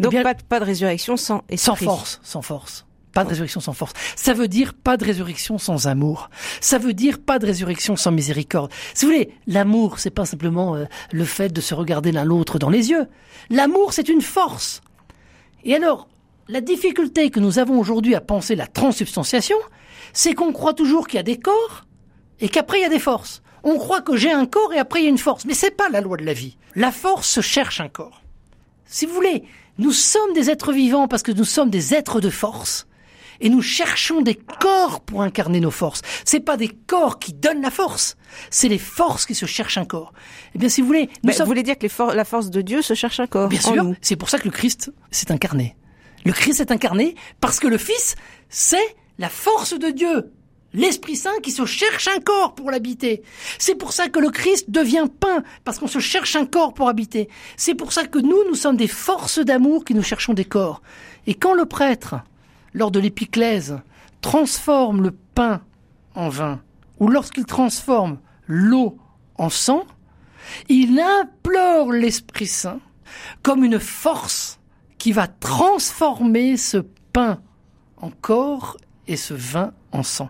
[0.00, 1.58] Donc pas, pas, de résurrection sans esprit.
[1.58, 2.86] Sans force, sans force.
[3.16, 3.94] Pas de résurrection sans force.
[4.14, 6.28] Ça veut dire pas de résurrection sans amour.
[6.60, 8.70] Ça veut dire pas de résurrection sans miséricorde.
[8.92, 12.58] Si vous voulez, l'amour, c'est pas simplement euh, le fait de se regarder l'un l'autre
[12.58, 13.06] dans les yeux.
[13.48, 14.82] L'amour, c'est une force.
[15.64, 16.08] Et alors,
[16.46, 19.56] la difficulté que nous avons aujourd'hui à penser la transsubstantiation,
[20.12, 21.86] c'est qu'on croit toujours qu'il y a des corps
[22.40, 23.40] et qu'après il y a des forces.
[23.64, 25.46] On croit que j'ai un corps et après il y a une force.
[25.46, 26.58] Mais c'est pas la loi de la vie.
[26.74, 28.20] La force cherche un corps.
[28.84, 29.44] Si vous voulez,
[29.78, 32.86] nous sommes des êtres vivants parce que nous sommes des êtres de force
[33.40, 36.02] et nous cherchons des corps pour incarner nos forces.
[36.24, 38.16] C'est pas des corps qui donnent la force,
[38.50, 40.12] c'est les forces qui se cherchent un corps.
[40.54, 42.94] Eh bien, si vous voulez, nous vous voulez dire que la force de Dieu se
[42.94, 43.48] cherche un corps.
[43.48, 45.76] Bien sûr, c'est pour ça que le Christ s'est incarné.
[46.24, 48.16] Le Christ est incarné parce que le Fils,
[48.48, 50.32] c'est la force de Dieu.
[50.72, 53.22] L'Esprit Saint qui se cherche un corps pour l'habiter.
[53.58, 56.88] C'est pour ça que le Christ devient pain, parce qu'on se cherche un corps pour
[56.88, 57.28] habiter.
[57.56, 60.82] C'est pour ça que nous, nous sommes des forces d'amour qui nous cherchons des corps.
[61.26, 62.16] Et quand le prêtre
[62.76, 63.80] lors de l'épiclèse,
[64.20, 65.62] transforme le pain
[66.14, 66.60] en vin,
[67.00, 68.98] ou lorsqu'il transforme l'eau
[69.36, 69.84] en sang,
[70.68, 72.80] il implore l'Esprit Saint
[73.42, 74.60] comme une force
[74.98, 76.78] qui va transformer ce
[77.14, 77.40] pain
[77.96, 78.76] en corps
[79.08, 80.28] et ce vin en sang.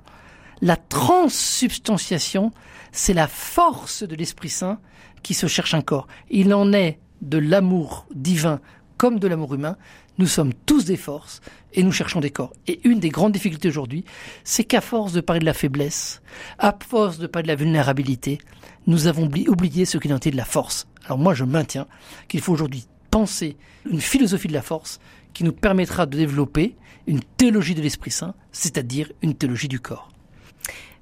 [0.63, 2.53] La transsubstantiation,
[2.93, 4.79] c'est la force de l'Esprit Saint
[5.25, 6.07] qui se cherche un corps.
[6.31, 8.61] Il en est de l'amour divin
[8.97, 9.77] comme de l'amour humain.
[10.19, 11.41] Nous sommes tous des forces
[11.75, 12.53] et nous cherchons des corps.
[12.67, 14.05] Et une des grandes difficultés aujourd'hui,
[14.45, 16.23] c'est qu'à force de parler de la faiblesse,
[16.59, 18.39] à force de parler de la vulnérabilité,
[18.87, 20.87] nous avons oublié ce qu'il en était de la force.
[21.05, 21.87] Alors moi, je maintiens
[22.29, 23.57] qu'il faut aujourd'hui penser
[23.89, 25.01] une philosophie de la force
[25.33, 26.77] qui nous permettra de développer
[27.07, 30.11] une théologie de l'Esprit Saint, c'est-à-dire une théologie du corps.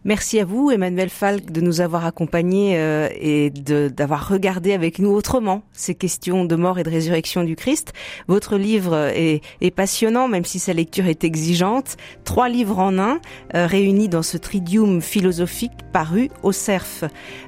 [0.05, 5.11] Merci à vous, Emmanuel Falk, de nous avoir accompagnés euh, et d'avoir regardé avec nous
[5.11, 7.95] autrement ces questions de mort et de résurrection du Christ.
[8.29, 11.97] Votre livre est, est passionnant, même si sa lecture est exigeante.
[12.25, 13.21] Trois livres en un,
[13.55, 17.05] euh, réunis dans ce tridium philosophique paru au CERF.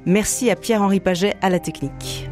[0.06, 2.26] Merci à Pierre-Henri Paget à la technique.